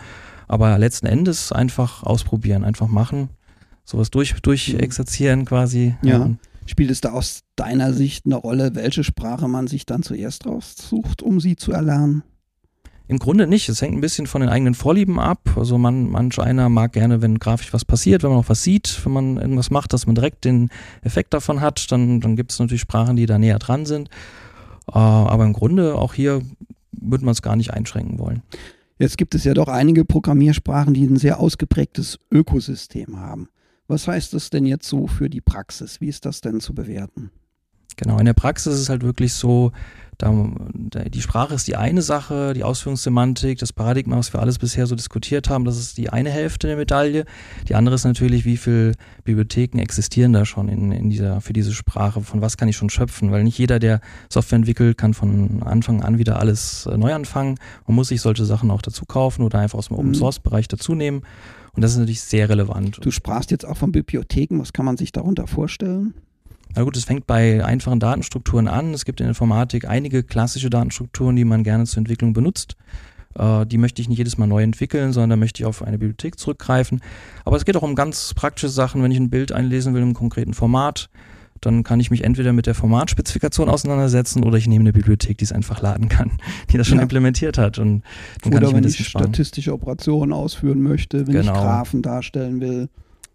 Aber 0.47 0.77
letzten 0.77 1.07
Endes 1.07 1.51
einfach 1.51 2.03
ausprobieren, 2.03 2.63
einfach 2.63 2.87
machen. 2.87 3.29
Sowas 3.85 4.11
durch, 4.11 4.33
durchexerzieren 4.41 5.45
quasi. 5.45 5.95
Ja. 6.03 6.25
Ähm, 6.25 6.37
Spielt 6.69 6.91
es 6.91 7.01
da 7.01 7.13
aus 7.13 7.41
deiner 7.55 7.93
Sicht 7.93 8.27
eine 8.27 8.35
Rolle, 8.35 8.75
welche 8.75 9.03
Sprache 9.03 9.47
man 9.47 9.65
sich 9.65 9.87
dann 9.87 10.03
zuerst 10.03 10.45
raussucht, 10.45 11.23
um 11.23 11.39
sie 11.39 11.55
zu 11.55 11.71
erlernen? 11.71 12.21
Im 13.07 13.17
Grunde 13.17 13.47
nicht. 13.47 13.67
Es 13.69 13.81
hängt 13.81 13.95
ein 13.97 14.01
bisschen 14.01 14.27
von 14.27 14.41
den 14.41 14.51
eigenen 14.51 14.75
Vorlieben 14.75 15.19
ab. 15.19 15.49
Also 15.55 15.79
man, 15.79 16.11
manch 16.11 16.37
einer 16.37 16.69
mag 16.69 16.93
gerne, 16.93 17.23
wenn 17.23 17.39
grafisch 17.39 17.73
was 17.73 17.85
passiert, 17.85 18.21
wenn 18.21 18.29
man 18.29 18.37
auch 18.37 18.49
was 18.49 18.61
sieht, 18.61 19.03
wenn 19.03 19.13
man 19.13 19.37
irgendwas 19.37 19.71
macht, 19.71 19.93
dass 19.93 20.05
man 20.05 20.13
direkt 20.13 20.45
den 20.45 20.69
Effekt 21.01 21.33
davon 21.33 21.59
hat. 21.59 21.91
Dann, 21.91 22.21
dann 22.21 22.35
gibt 22.35 22.51
es 22.51 22.59
natürlich 22.59 22.81
Sprachen, 22.81 23.15
die 23.15 23.25
da 23.25 23.39
näher 23.39 23.57
dran 23.57 23.87
sind. 23.87 24.09
Äh, 24.89 24.99
aber 24.99 25.45
im 25.45 25.53
Grunde 25.53 25.95
auch 25.95 26.13
hier 26.13 26.43
würde 26.91 27.25
man 27.25 27.31
es 27.31 27.41
gar 27.41 27.55
nicht 27.55 27.73
einschränken 27.73 28.19
wollen. 28.19 28.43
Jetzt 28.99 29.17
gibt 29.17 29.33
es 29.33 29.43
ja 29.43 29.55
doch 29.55 29.69
einige 29.69 30.05
Programmiersprachen, 30.05 30.93
die 30.93 31.07
ein 31.07 31.17
sehr 31.17 31.39
ausgeprägtes 31.39 32.19
Ökosystem 32.31 33.19
haben. 33.19 33.49
Was 33.89 34.07
heißt 34.07 34.33
das 34.33 34.51
denn 34.51 34.65
jetzt 34.65 34.87
so 34.87 35.07
für 35.07 35.29
die 35.29 35.41
Praxis? 35.41 35.99
Wie 35.99 36.07
ist 36.07 36.25
das 36.25 36.41
denn 36.41 36.59
zu 36.59 36.75
bewerten? 36.75 37.31
Genau, 37.97 38.19
in 38.19 38.25
der 38.25 38.33
Praxis 38.33 38.75
ist 38.75 38.79
es 38.81 38.89
halt 38.89 39.03
wirklich 39.03 39.33
so, 39.33 39.71
da, 40.19 40.31
die 40.31 41.21
Sprache 41.21 41.55
ist 41.55 41.67
die 41.67 41.75
eine 41.75 42.01
Sache, 42.01 42.53
die 42.53 42.63
Ausführungssemantik, 42.63 43.57
das 43.57 43.73
Paradigma, 43.73 44.17
was 44.17 44.31
wir 44.31 44.41
alles 44.41 44.59
bisher 44.59 44.85
so 44.85 44.95
diskutiert 44.95 45.49
haben, 45.49 45.65
das 45.65 45.77
ist 45.77 45.97
die 45.97 46.09
eine 46.09 46.29
Hälfte 46.29 46.67
der 46.67 46.77
Medaille. 46.77 47.25
Die 47.67 47.73
andere 47.73 47.95
ist 47.95 48.03
natürlich, 48.03 48.45
wie 48.45 48.57
viele 48.57 48.93
Bibliotheken 49.23 49.79
existieren 49.79 50.33
da 50.33 50.45
schon 50.45 50.69
in, 50.69 50.91
in 50.91 51.09
dieser, 51.09 51.41
für 51.41 51.53
diese 51.53 51.73
Sprache, 51.73 52.21
von 52.21 52.41
was 52.41 52.57
kann 52.57 52.67
ich 52.67 52.77
schon 52.77 52.89
schöpfen, 52.91 53.31
weil 53.31 53.43
nicht 53.43 53.57
jeder, 53.57 53.79
der 53.79 54.01
Software 54.29 54.57
entwickelt, 54.57 54.97
kann 54.97 55.13
von 55.15 55.63
Anfang 55.63 56.03
an 56.03 56.19
wieder 56.19 56.39
alles 56.39 56.85
äh, 56.85 56.95
neu 56.95 57.13
anfangen. 57.13 57.57
Man 57.87 57.95
muss 57.95 58.09
sich 58.09 58.21
solche 58.21 58.45
Sachen 58.45 58.69
auch 58.71 58.83
dazu 58.83 59.05
kaufen 59.05 59.41
oder 59.41 59.59
einfach 59.59 59.79
aus 59.79 59.87
dem 59.87 59.95
Mhm. 59.95 59.99
Open 59.99 60.13
Source 60.15 60.39
Bereich 60.39 60.67
dazu 60.67 60.95
nehmen. 60.95 61.23
Und 61.79 61.83
das 61.83 61.93
ist 61.93 61.99
natürlich 61.99 62.19
sehr 62.19 62.49
relevant. 62.49 62.99
Du 63.01 63.09
sprachst 63.09 63.51
jetzt 63.51 63.65
auch 63.65 63.77
von 63.77 63.93
Bibliotheken. 63.93 64.59
Was 64.59 64.73
kann 64.73 64.83
man 64.83 64.97
sich 64.97 65.13
darunter 65.13 65.47
vorstellen? 65.47 66.13
Na 66.75 66.83
gut, 66.83 66.97
es 66.97 67.05
fängt 67.05 67.25
bei 67.25 67.63
einfachen 67.63 68.01
Datenstrukturen 68.01 68.67
an. 68.67 68.93
Es 68.93 69.05
gibt 69.05 69.21
in 69.21 69.23
der 69.23 69.29
Informatik 69.29 69.87
einige 69.87 70.23
klassische 70.23 70.69
Datenstrukturen, 70.69 71.37
die 71.37 71.45
man 71.45 71.63
gerne 71.63 71.85
zur 71.85 71.99
Entwicklung 71.99 72.33
benutzt. 72.33 72.75
Äh, 73.35 73.65
die 73.65 73.77
möchte 73.77 74.01
ich 74.01 74.09
nicht 74.09 74.17
jedes 74.17 74.37
Mal 74.37 74.47
neu 74.47 74.61
entwickeln, 74.61 75.13
sondern 75.13 75.29
da 75.29 75.35
möchte 75.37 75.63
ich 75.63 75.65
auf 75.65 75.81
eine 75.81 75.97
Bibliothek 75.97 76.37
zurückgreifen. 76.37 76.99
Aber 77.45 77.55
es 77.55 77.63
geht 77.63 77.77
auch 77.77 77.81
um 77.81 77.95
ganz 77.95 78.33
praktische 78.33 78.67
Sachen. 78.67 79.01
Wenn 79.01 79.11
ich 79.11 79.17
ein 79.17 79.29
Bild 79.29 79.53
einlesen 79.53 79.93
will 79.93 80.01
im 80.01 80.13
konkreten 80.13 80.53
Format, 80.53 81.09
dann 81.61 81.83
kann 81.83 81.99
ich 81.99 82.11
mich 82.11 82.23
entweder 82.23 82.53
mit 82.53 82.65
der 82.65 82.75
Formatspezifikation 82.75 83.69
auseinandersetzen 83.69 84.43
oder 84.43 84.57
ich 84.57 84.67
nehme 84.67 84.83
eine 84.83 84.93
Bibliothek, 84.93 85.37
die 85.37 85.43
es 85.45 85.51
einfach 85.51 85.81
laden 85.81 86.09
kann, 86.09 86.31
die 86.71 86.77
das 86.77 86.87
schon 86.87 86.97
Ja. 86.97 87.03
implementiert 87.03 87.57
hat. 87.57 87.79
Und 87.79 88.03
dann 88.43 88.51
kann 88.51 88.53
Oder 88.59 88.67
ich 88.67 88.73
mir 88.73 88.83
wenn 88.83 88.89
ich 88.89 89.05
sparen. 89.07 89.25
statistische 89.25 89.73
Operationen 89.73 90.33
ausführen 90.33 90.81
möchte, 90.81 91.27
wenn 91.27 91.35
ich 91.35 91.47
Genau. 91.47 91.53
Graphen 91.61 92.01
darstellen 92.01 92.59
will. 92.61 92.89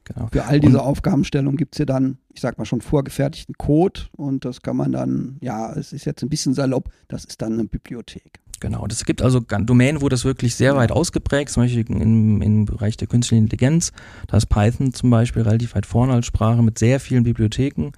Genau. 0.05 0.29
Für 0.31 0.45
all 0.45 0.61
diese 0.61 0.83
Aufgabenstellungen 0.83 1.57
gibt 1.57 1.75
es 1.75 1.79
ja 1.79 1.87
dann, 1.87 2.19
ich 2.35 2.43
sag 2.43 2.59
mal 2.59 2.67
schon 2.67 2.83
vorgefertigten 2.83 3.55
Code 3.57 4.03
und 4.13 4.45
das 4.45 4.61
kann 4.61 4.77
man 4.77 4.93
dann, 4.93 5.39
ja, 5.41 5.73
es 5.73 5.95
ist 5.95 6.05
jetzt 6.05 6.23
ein 6.23 6.29
bisschen 6.29 6.53
salopp, 6.53 6.91
das 7.09 7.25
ist 7.25 7.41
dann 7.41 7.55
eine 7.55 7.65
Bibliothek. 7.65 8.41
Genau, 8.65 8.87
es 8.89 9.05
gibt 9.05 9.21
also 9.21 9.41
Domänen, 9.41 10.01
wo 10.01 10.09
das 10.09 10.25
wirklich 10.25 10.55
sehr 10.55 10.75
weit 10.75 10.91
ausgeprägt 10.91 11.51
ist, 11.51 11.55
zum 11.55 11.65
Beispiel 11.65 11.85
im, 11.87 12.41
im 12.41 12.65
Bereich 12.65 12.97
der 12.97 13.07
künstlichen 13.07 13.45
Intelligenz. 13.45 13.93
Da 14.27 14.39
ist 14.39 14.47
Python 14.47 14.95
zum 14.95 15.11
Beispiel 15.11 15.43
relativ 15.43 15.75
weit 15.75 15.85
vorne 15.85 16.15
als 16.15 16.25
Sprache 16.25 16.63
mit 16.63 16.79
sehr 16.79 16.99
vielen 16.99 17.25
Bibliotheken, 17.25 17.91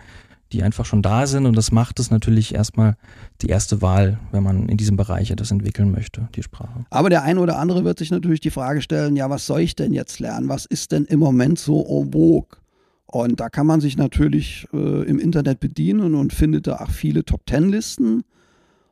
die 0.52 0.64
einfach 0.64 0.84
schon 0.84 1.02
da 1.02 1.28
sind 1.28 1.46
und 1.46 1.56
das 1.56 1.70
macht 1.70 2.00
es 2.00 2.10
natürlich 2.10 2.52
erstmal 2.52 2.96
die 3.42 3.46
erste 3.46 3.80
Wahl, 3.80 4.18
wenn 4.32 4.42
man 4.42 4.68
in 4.68 4.76
diesem 4.76 4.96
Bereich 4.96 5.30
etwas 5.30 5.52
entwickeln 5.52 5.92
möchte, 5.92 6.28
die 6.34 6.42
Sprache. 6.42 6.84
Aber 6.90 7.10
der 7.10 7.22
eine 7.22 7.38
oder 7.38 7.60
andere 7.60 7.84
wird 7.84 8.00
sich 8.00 8.10
natürlich 8.10 8.40
die 8.40 8.50
Frage 8.50 8.82
stellen, 8.82 9.14
ja, 9.14 9.30
was 9.30 9.46
soll 9.46 9.60
ich 9.60 9.76
denn 9.76 9.92
jetzt 9.92 10.18
lernen? 10.18 10.48
Was 10.48 10.66
ist 10.66 10.90
denn 10.90 11.04
im 11.04 11.20
Moment 11.20 11.60
so 11.60 11.86
en 11.86 12.10
vogue? 12.10 12.58
Und 13.06 13.38
da 13.38 13.50
kann 13.50 13.68
man 13.68 13.80
sich 13.80 13.96
natürlich 13.96 14.66
äh, 14.72 15.04
im 15.04 15.20
Internet 15.20 15.60
bedienen 15.60 16.16
und 16.16 16.32
findet 16.32 16.66
da 16.66 16.78
auch 16.78 16.90
viele 16.90 17.24
Top-Ten-Listen. 17.24 18.24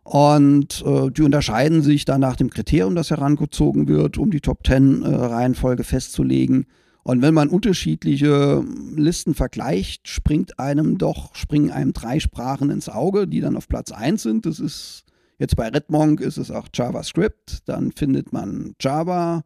Und 0.05 0.85
äh, 0.87 1.11
die 1.11 1.23
unterscheiden 1.23 1.83
sich 1.83 2.05
dann 2.05 2.21
nach 2.21 2.37
dem 2.37 2.51
Kriterium, 2.51 2.95
das 2.95 3.11
herangezogen 3.11 3.89
wird, 3.89 4.19
um 4.19 4.31
die 4.31 4.41
Top-Ten-Reihenfolge 4.41 5.83
festzulegen. 5.83 6.67
Und 7.03 7.23
wenn 7.23 7.35
man 7.35 7.49
unterschiedliche 7.49 8.65
Listen 8.95 9.35
vergleicht, 9.35 10.09
springt 10.09 10.59
einem 10.59 10.99
doch, 10.99 11.35
springen 11.35 11.71
einem 11.71 11.93
drei 11.93 12.21
Sprachen 12.21 12.71
ins 12.71 12.89
Auge, 12.89 13.27
die 13.27 13.41
dann 13.41 13.57
auf 13.57 13.69
Platz 13.69 13.93
1 13.93 14.23
sind. 14.23 14.47
Das 14.47 14.61
ist 14.61 15.05
jetzt 15.39 15.57
bei 15.57 15.69
Redmonk 15.69 16.21
ist 16.21 16.39
es 16.39 16.51
auch 16.51 16.69
JavaScript, 16.73 17.63
dann 17.67 17.93
findet 17.93 18.33
man 18.33 18.75
Java 18.81 19.43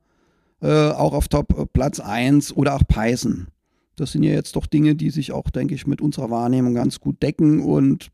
äh, 0.60 0.90
auch 0.90 1.14
auf 1.14 1.28
Top 1.28 1.56
äh, 1.58 1.66
Platz 1.66 2.00
1 2.00 2.56
oder 2.56 2.74
auch 2.74 2.82
Python. 2.86 3.48
Das 3.96 4.12
sind 4.12 4.22
ja 4.22 4.32
jetzt 4.32 4.54
doch 4.54 4.66
Dinge, 4.66 4.94
die 4.94 5.10
sich 5.10 5.32
auch, 5.32 5.50
denke 5.50 5.74
ich, 5.74 5.86
mit 5.86 6.00
unserer 6.00 6.30
Wahrnehmung 6.30 6.74
ganz 6.74 7.00
gut 7.00 7.22
decken 7.22 7.60
und 7.60 8.10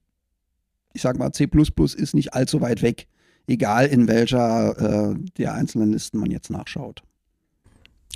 ich 0.94 1.02
sag 1.02 1.18
mal, 1.18 1.32
C 1.32 1.48
ist 1.96 2.14
nicht 2.14 2.32
allzu 2.32 2.60
weit 2.62 2.80
weg, 2.80 3.06
egal 3.46 3.86
in 3.86 4.08
welcher 4.08 5.10
äh, 5.10 5.14
der 5.36 5.52
einzelnen 5.52 5.92
Listen 5.92 6.18
man 6.18 6.30
jetzt 6.30 6.50
nachschaut. 6.50 7.02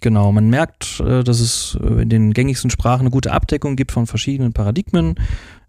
Genau, 0.00 0.30
man 0.30 0.48
merkt, 0.48 1.00
äh, 1.00 1.24
dass 1.24 1.40
es 1.40 1.76
äh, 1.82 2.02
in 2.02 2.08
den 2.08 2.32
gängigsten 2.32 2.70
Sprachen 2.70 3.00
eine 3.00 3.10
gute 3.10 3.32
Abdeckung 3.32 3.74
gibt 3.74 3.90
von 3.90 4.06
verschiedenen 4.06 4.52
Paradigmen. 4.52 5.16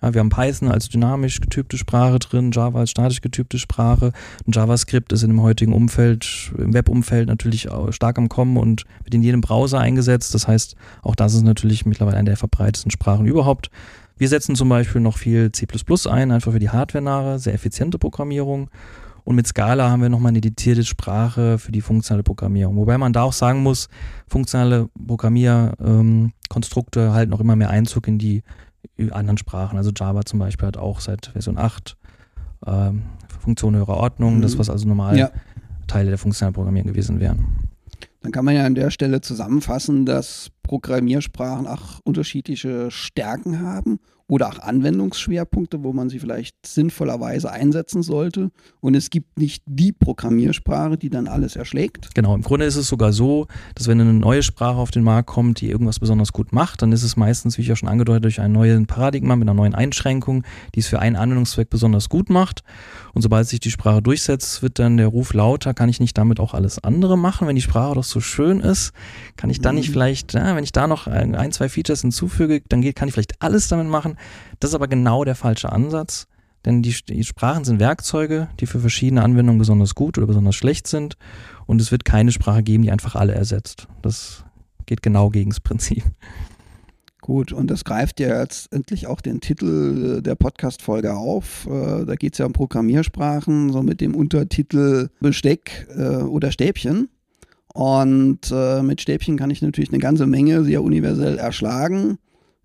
Ja, 0.03 0.13
wir 0.13 0.19
haben 0.19 0.29
Python 0.29 0.69
als 0.69 0.87
dynamisch 0.87 1.41
getypte 1.41 1.77
Sprache 1.77 2.19
drin, 2.19 2.51
Java 2.51 2.79
als 2.79 2.91
statisch 2.91 3.21
getypte 3.21 3.57
Sprache. 3.57 4.13
Und 4.45 4.55
JavaScript 4.55 5.11
ist 5.11 5.23
in 5.23 5.31
dem 5.31 5.41
heutigen 5.41 5.73
Umfeld, 5.73 6.51
im 6.57 6.73
Webumfeld 6.73 7.27
natürlich 7.27 7.67
stark 7.89 8.17
am 8.17 8.29
Kommen 8.29 8.57
und 8.57 8.85
wird 9.03 9.15
in 9.15 9.23
jedem 9.23 9.41
Browser 9.41 9.79
eingesetzt. 9.79 10.33
Das 10.33 10.47
heißt, 10.47 10.75
auch 11.01 11.15
das 11.15 11.33
ist 11.33 11.41
natürlich 11.41 11.85
mittlerweile 11.85 12.17
eine 12.17 12.29
der 12.29 12.37
verbreitetsten 12.37 12.91
Sprachen 12.91 13.25
überhaupt. 13.25 13.71
Wir 14.19 14.27
setzen 14.29 14.53
zum 14.55 14.69
Beispiel 14.69 15.01
noch 15.01 15.17
viel 15.17 15.51
C++ 15.51 15.65
ein, 16.09 16.31
einfach 16.31 16.51
für 16.51 16.59
die 16.59 16.69
hardwarenahe, 16.69 17.39
sehr 17.39 17.53
effiziente 17.55 17.97
Programmierung. 17.97 18.69
Und 19.23 19.35
mit 19.35 19.47
Scala 19.47 19.89
haben 19.89 20.01
wir 20.01 20.09
nochmal 20.09 20.29
eine 20.31 20.41
dedizierte 20.41 20.83
Sprache 20.83 21.57
für 21.57 21.71
die 21.71 21.81
funktionale 21.81 22.23
Programmierung. 22.23 22.75
Wobei 22.77 22.97
man 22.97 23.13
da 23.13 23.23
auch 23.23 23.33
sagen 23.33 23.63
muss, 23.63 23.87
funktionale 24.27 24.89
Programmierkonstrukte 25.07 26.99
ähm, 26.99 27.13
halten 27.13 27.33
auch 27.33 27.39
immer 27.39 27.55
mehr 27.55 27.69
Einzug 27.69 28.07
in 28.07 28.17
die 28.17 28.43
anderen 29.11 29.37
Sprachen. 29.37 29.77
Also 29.77 29.91
Java 29.95 30.23
zum 30.25 30.39
Beispiel 30.39 30.67
hat 30.67 30.77
auch 30.77 30.99
seit 30.99 31.27
Version 31.27 31.57
8 31.57 31.95
ähm, 32.65 33.03
Funktion 33.39 33.75
höherer 33.75 33.97
Ordnung, 33.97 34.37
Mhm. 34.37 34.41
das 34.41 34.57
was 34.57 34.69
also 34.69 34.87
normal 34.87 35.17
Ja. 35.17 35.29
Teile 35.87 36.09
der 36.09 36.17
funktionalen 36.17 36.53
Programmierung 36.53 36.87
gewesen 36.91 37.19
wären. 37.19 37.45
Dann 38.21 38.31
kann 38.31 38.45
man 38.45 38.55
ja 38.55 38.65
an 38.65 38.75
der 38.75 38.91
Stelle 38.91 39.21
zusammenfassen, 39.21 40.05
dass 40.05 40.49
Programmiersprachen 40.63 41.67
auch 41.67 41.99
unterschiedliche 42.03 42.91
Stärken 42.91 43.61
haben 43.61 43.99
oder 44.29 44.47
auch 44.47 44.59
Anwendungsschwerpunkte, 44.59 45.83
wo 45.83 45.91
man 45.91 46.09
sie 46.09 46.19
vielleicht 46.19 46.55
sinnvollerweise 46.65 47.51
einsetzen 47.51 48.03
sollte. 48.03 48.51
Und 48.79 48.95
es 48.95 49.09
gibt 49.09 49.39
nicht 49.39 49.63
die 49.65 49.91
Programmiersprache, 49.91 50.97
die 50.97 51.09
dann 51.09 51.27
alles 51.27 51.55
erschlägt. 51.55 52.13
Genau, 52.13 52.35
im 52.35 52.43
Grunde 52.43 52.67
ist 52.67 52.75
es 52.75 52.87
sogar 52.87 53.11
so, 53.11 53.47
dass 53.73 53.87
wenn 53.87 53.99
eine 53.99 54.13
neue 54.13 54.43
Sprache 54.43 54.77
auf 54.77 54.91
den 54.91 55.03
Markt 55.03 55.27
kommt, 55.27 55.61
die 55.61 55.69
irgendwas 55.69 55.99
besonders 55.99 56.31
gut 56.31 56.53
macht, 56.53 56.83
dann 56.83 56.91
ist 56.91 57.01
es 57.01 57.17
meistens, 57.17 57.57
wie 57.57 57.63
ich 57.63 57.67
ja 57.67 57.75
schon 57.75 57.89
angedeutet, 57.89 58.23
durch 58.25 58.39
einen 58.39 58.53
neuen 58.53 58.85
Paradigma 58.85 59.35
mit 59.35 59.47
einer 59.47 59.55
neuen 59.55 59.73
Einschränkung, 59.73 60.43
die 60.75 60.81
es 60.81 60.87
für 60.87 60.99
einen 60.99 61.15
Anwendungszweck 61.15 61.71
besonders 61.71 62.07
gut 62.07 62.29
macht. 62.29 62.61
Und 63.15 63.23
sobald 63.23 63.47
sich 63.47 63.59
die 63.59 63.71
Sprache 63.71 64.03
durchsetzt, 64.03 64.61
wird 64.61 64.77
dann 64.77 64.97
der 64.97 65.07
Ruf 65.07 65.33
lauter, 65.33 65.73
kann 65.73 65.89
ich 65.89 65.99
nicht 65.99 66.15
damit 66.15 66.39
auch 66.39 66.53
alles 66.53 66.83
andere 66.83 67.17
machen, 67.17 67.47
wenn 67.47 67.55
die 67.55 67.63
Sprache 67.63 67.95
doch 67.95 68.03
so 68.03 68.19
schön 68.19 68.59
ist? 68.59 68.93
Kann 69.37 69.49
ich 69.49 69.59
dann 69.59 69.73
nicht 69.73 69.89
mhm. 69.89 69.93
vielleicht, 69.93 70.33
ja, 70.33 70.55
wenn 70.55 70.63
ich 70.63 70.71
da 70.71 70.85
noch 70.85 71.07
ein, 71.07 71.51
zwei 71.51 71.67
Features 71.67 72.01
hinzufüge, 72.01 72.61
dann 72.69 72.81
geht, 72.81 72.95
kann 72.95 73.07
ich 73.07 73.15
vielleicht 73.15 73.41
alles 73.41 73.67
damit 73.67 73.87
machen. 73.87 74.18
Das 74.59 74.71
ist 74.71 74.75
aber 74.75 74.87
genau 74.87 75.23
der 75.23 75.35
falsche 75.35 75.71
Ansatz. 75.71 76.27
Denn 76.65 76.81
die, 76.81 76.93
die 77.07 77.23
Sprachen 77.23 77.63
sind 77.63 77.79
Werkzeuge, 77.79 78.49
die 78.59 78.65
für 78.65 78.79
verschiedene 78.79 79.23
Anwendungen 79.23 79.59
besonders 79.59 79.95
gut 79.95 80.17
oder 80.17 80.27
besonders 80.27 80.55
schlecht 80.55 80.87
sind. 80.87 81.17
Und 81.65 81.79
es 81.81 81.91
wird 81.91 82.03
keine 82.03 82.31
Sprache 82.31 82.63
geben, 82.63 82.83
die 82.83 82.91
einfach 82.91 83.15
alle 83.15 83.33
ersetzt. 83.33 83.87
Das 84.01 84.43
geht 84.85 85.01
genau 85.01 85.29
gegen 85.29 85.51
das 85.51 85.61
Prinzip. 85.61 86.03
Gut, 87.21 87.53
und 87.53 87.69
das 87.69 87.83
greift 87.85 88.19
ja 88.19 88.41
jetzt 88.41 88.73
endlich 88.73 89.05
auch 89.05 89.21
den 89.21 89.39
Titel 89.39 90.21
der 90.21 90.35
Podcast-Folge 90.35 91.15
auf. 91.15 91.67
Äh, 91.67 92.05
da 92.05 92.15
geht 92.15 92.33
es 92.33 92.39
ja 92.39 92.47
um 92.47 92.53
Programmiersprachen, 92.53 93.71
so 93.71 93.83
mit 93.83 94.01
dem 94.01 94.15
Untertitel 94.15 95.09
Besteck 95.19 95.87
äh, 95.95 96.23
oder 96.23 96.51
Stäbchen. 96.51 97.09
Und 97.73 98.51
äh, 98.51 98.81
mit 98.81 98.99
Stäbchen 99.01 99.37
kann 99.37 99.51
ich 99.51 99.61
natürlich 99.61 99.91
eine 99.91 99.99
ganze 99.99 100.25
Menge 100.25 100.63
sehr 100.63 100.81
universell 100.81 101.37
erschlagen. 101.37 102.17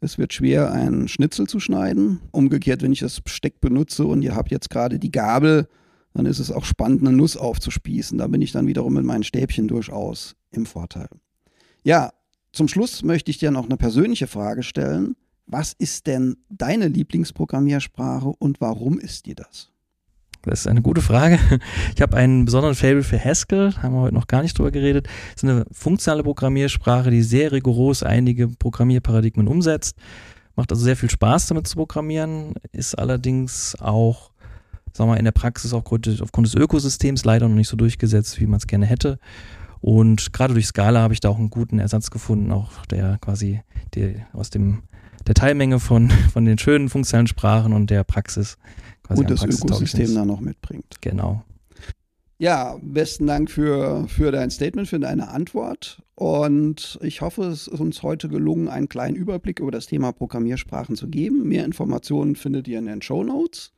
Es 0.04 0.18
wird 0.18 0.34
schwer, 0.34 0.70
einen 0.70 1.08
Schnitzel 1.08 1.46
zu 1.46 1.60
schneiden. 1.60 2.20
Umgekehrt, 2.30 2.82
wenn 2.82 2.92
ich 2.92 3.00
das 3.00 3.22
Besteck 3.22 3.62
benutze 3.62 4.04
und 4.04 4.20
ihr 4.20 4.34
habt 4.34 4.50
jetzt 4.50 4.68
gerade 4.68 4.98
die 4.98 5.10
Gabel, 5.10 5.66
dann 6.12 6.26
ist 6.26 6.40
es 6.40 6.52
auch 6.52 6.66
spannend, 6.66 7.00
eine 7.00 7.16
Nuss 7.16 7.38
aufzuspießen. 7.38 8.18
Da 8.18 8.26
bin 8.26 8.42
ich 8.42 8.52
dann 8.52 8.66
wiederum 8.66 8.92
mit 8.92 9.04
meinen 9.04 9.24
Stäbchen 9.24 9.66
durchaus 9.66 10.36
im 10.50 10.66
Vorteil. 10.66 11.08
Ja, 11.84 12.12
zum 12.52 12.68
Schluss 12.68 13.02
möchte 13.02 13.30
ich 13.30 13.38
dir 13.38 13.50
noch 13.50 13.64
eine 13.64 13.78
persönliche 13.78 14.26
Frage 14.26 14.62
stellen. 14.62 15.16
Was 15.46 15.72
ist 15.72 16.06
denn 16.06 16.36
deine 16.50 16.88
Lieblingsprogrammiersprache 16.88 18.28
und 18.28 18.60
warum 18.60 18.98
ist 18.98 19.24
dir 19.24 19.36
das? 19.36 19.72
Das 20.44 20.60
ist 20.60 20.66
eine 20.66 20.82
gute 20.82 21.00
Frage. 21.00 21.38
Ich 21.94 22.02
habe 22.02 22.16
einen 22.16 22.44
besonderen 22.44 22.74
Fable 22.74 23.02
für 23.02 23.22
Haskell, 23.22 23.72
haben 23.76 23.94
wir 23.94 24.00
heute 24.02 24.14
noch 24.14 24.26
gar 24.26 24.42
nicht 24.42 24.58
drüber 24.58 24.70
geredet. 24.70 25.06
Das 25.34 25.42
ist 25.42 25.48
eine 25.48 25.64
funktionale 25.72 26.22
Programmiersprache, 26.22 27.10
die 27.10 27.22
sehr 27.22 27.52
rigoros 27.52 28.02
einige 28.02 28.48
Programmierparadigmen 28.48 29.48
umsetzt. 29.48 29.96
Macht 30.56 30.70
also 30.70 30.84
sehr 30.84 30.96
viel 30.96 31.10
Spaß 31.10 31.48
damit 31.48 31.66
zu 31.66 31.76
programmieren, 31.76 32.54
ist 32.72 32.94
allerdings 32.96 33.76
auch, 33.80 34.30
sagen 34.92 35.08
wir 35.08 35.14
mal, 35.14 35.18
in 35.18 35.24
der 35.24 35.32
Praxis 35.32 35.72
aufgrund 35.72 36.06
des 36.06 36.54
Ökosystems 36.54 37.24
leider 37.24 37.48
noch 37.48 37.56
nicht 37.56 37.68
so 37.68 37.76
durchgesetzt, 37.76 38.40
wie 38.40 38.46
man 38.46 38.58
es 38.58 38.66
gerne 38.66 38.86
hätte. 38.86 39.18
Und 39.80 40.32
gerade 40.32 40.54
durch 40.54 40.66
Scala 40.66 41.00
habe 41.00 41.14
ich 41.14 41.20
da 41.20 41.28
auch 41.28 41.38
einen 41.38 41.50
guten 41.50 41.78
Ersatz 41.78 42.10
gefunden, 42.10 42.52
auch 42.52 42.86
der 42.86 43.18
quasi 43.20 43.62
die, 43.94 44.16
aus 44.32 44.50
dem 44.50 44.82
der 45.26 45.34
Teilmenge 45.34 45.80
von, 45.80 46.10
von 46.32 46.44
den 46.44 46.58
schönen 46.58 46.88
funktionalen 46.88 47.26
Sprachen 47.26 47.72
und 47.72 47.90
der 47.90 48.04
Praxis 48.04 48.58
und 49.08 49.30
das 49.30 49.44
Ökosystem 49.44 50.14
da 50.14 50.24
noch 50.24 50.40
mitbringt. 50.40 51.00
Genau. 51.00 51.42
Ja, 52.38 52.76
besten 52.82 53.26
Dank 53.26 53.50
für, 53.50 54.06
für 54.08 54.32
dein 54.32 54.50
Statement, 54.50 54.88
für 54.88 54.98
deine 54.98 55.28
Antwort. 55.28 56.02
Und 56.16 56.98
ich 57.02 57.20
hoffe, 57.20 57.44
es 57.44 57.68
ist 57.68 57.80
uns 57.80 58.02
heute 58.02 58.28
gelungen, 58.28 58.68
einen 58.68 58.88
kleinen 58.88 59.16
Überblick 59.16 59.60
über 59.60 59.70
das 59.70 59.86
Thema 59.86 60.12
Programmiersprachen 60.12 60.96
zu 60.96 61.08
geben. 61.08 61.48
Mehr 61.48 61.64
Informationen 61.64 62.36
findet 62.36 62.66
ihr 62.68 62.78
in 62.78 62.86
den 62.86 63.02
Show 63.02 63.22
Notes. 63.22 63.72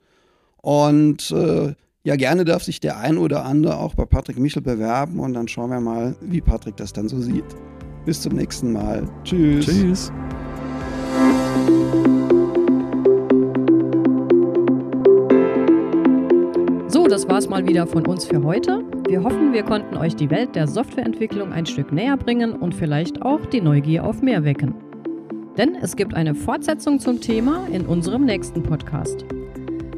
Und 0.57 1.31
äh, 1.31 1.75
ja, 2.03 2.17
gerne 2.17 2.45
darf 2.45 2.63
sich 2.63 2.81
der 2.81 2.99
ein 2.99 3.19
oder 3.19 3.45
andere 3.45 3.79
auch 3.79 3.95
bei 3.95 4.05
Patrick 4.05 4.39
Michel 4.39 4.63
bewerben 4.63 5.21
und 5.21 5.35
dann 5.35 5.49
schauen 5.49 5.71
wir 5.71 5.81
mal, 5.81 6.17
wie 6.21 6.41
Patrick 6.41 6.77
das 6.77 6.93
dann 6.93 7.09
so 7.09 7.21
sieht. 7.21 7.45
Bis 8.05 8.21
zum 8.21 8.35
nächsten 8.35 8.73
Mal. 8.73 9.09
Tschüss. 9.25 9.67
Tschüss. 9.67 10.13
Das 17.17 17.27
war's 17.31 17.49
mal 17.49 17.67
wieder 17.67 17.87
von 17.87 18.05
uns 18.05 18.27
für 18.27 18.43
heute. 18.43 18.85
Wir 19.09 19.23
hoffen, 19.23 19.55
wir 19.55 19.63
konnten 19.63 19.97
euch 19.97 20.15
die 20.15 20.29
Welt 20.29 20.55
der 20.55 20.67
Softwareentwicklung 20.67 21.51
ein 21.51 21.65
Stück 21.65 21.91
näher 21.91 22.15
bringen 22.19 22.53
und 22.53 22.75
vielleicht 22.75 23.23
auch 23.23 23.41
die 23.47 23.63
Neugier 23.63 24.05
auf 24.05 24.21
mehr 24.21 24.45
wecken. 24.45 24.75
Denn 25.57 25.77
es 25.81 25.97
gibt 25.97 26.13
eine 26.13 26.35
Fortsetzung 26.35 27.01
zum 27.01 27.19
Thema 27.19 27.67
in 27.73 27.87
unserem 27.87 28.27
nächsten 28.27 28.63
Podcast. 28.63 29.25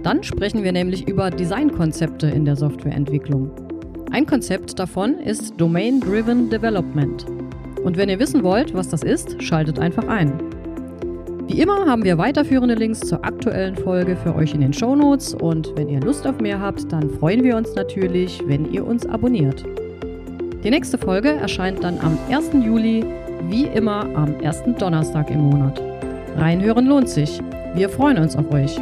Dann 0.04 0.22
sprechen 0.22 0.62
wir 0.62 0.70
nämlich 0.70 1.08
über 1.08 1.30
Designkonzepte 1.30 2.28
in 2.28 2.44
der 2.44 2.54
Softwareentwicklung. 2.54 3.50
Ein 4.12 4.24
Konzept 4.24 4.78
davon 4.78 5.18
ist 5.18 5.60
Domain-Driven 5.60 6.50
Development. 6.50 7.26
Und 7.82 7.96
wenn 7.96 8.10
ihr 8.10 8.20
wissen 8.20 8.44
wollt, 8.44 8.74
was 8.74 8.90
das 8.90 9.02
ist, 9.02 9.42
schaltet 9.42 9.80
einfach 9.80 10.06
ein. 10.06 10.47
Wie 11.48 11.62
immer 11.62 11.86
haben 11.86 12.04
wir 12.04 12.18
weiterführende 12.18 12.74
Links 12.74 13.00
zur 13.00 13.24
aktuellen 13.24 13.74
Folge 13.74 14.16
für 14.16 14.34
euch 14.34 14.52
in 14.52 14.60
den 14.60 14.74
Show 14.74 14.94
Notes 14.94 15.32
und 15.32 15.74
wenn 15.76 15.88
ihr 15.88 15.98
Lust 15.98 16.26
auf 16.26 16.38
mehr 16.40 16.60
habt, 16.60 16.92
dann 16.92 17.08
freuen 17.08 17.42
wir 17.42 17.56
uns 17.56 17.74
natürlich, 17.74 18.42
wenn 18.46 18.70
ihr 18.70 18.86
uns 18.86 19.06
abonniert. 19.06 19.64
Die 20.62 20.70
nächste 20.70 20.98
Folge 20.98 21.30
erscheint 21.30 21.82
dann 21.82 21.98
am 22.00 22.18
1. 22.30 22.50
Juli, 22.52 23.02
wie 23.48 23.64
immer 23.64 24.04
am 24.14 24.38
ersten 24.40 24.76
Donnerstag 24.76 25.30
im 25.30 25.40
Monat. 25.40 25.80
Reinhören 26.36 26.84
lohnt 26.84 27.08
sich. 27.08 27.40
Wir 27.74 27.88
freuen 27.88 28.18
uns 28.18 28.36
auf 28.36 28.52
euch. 28.52 28.78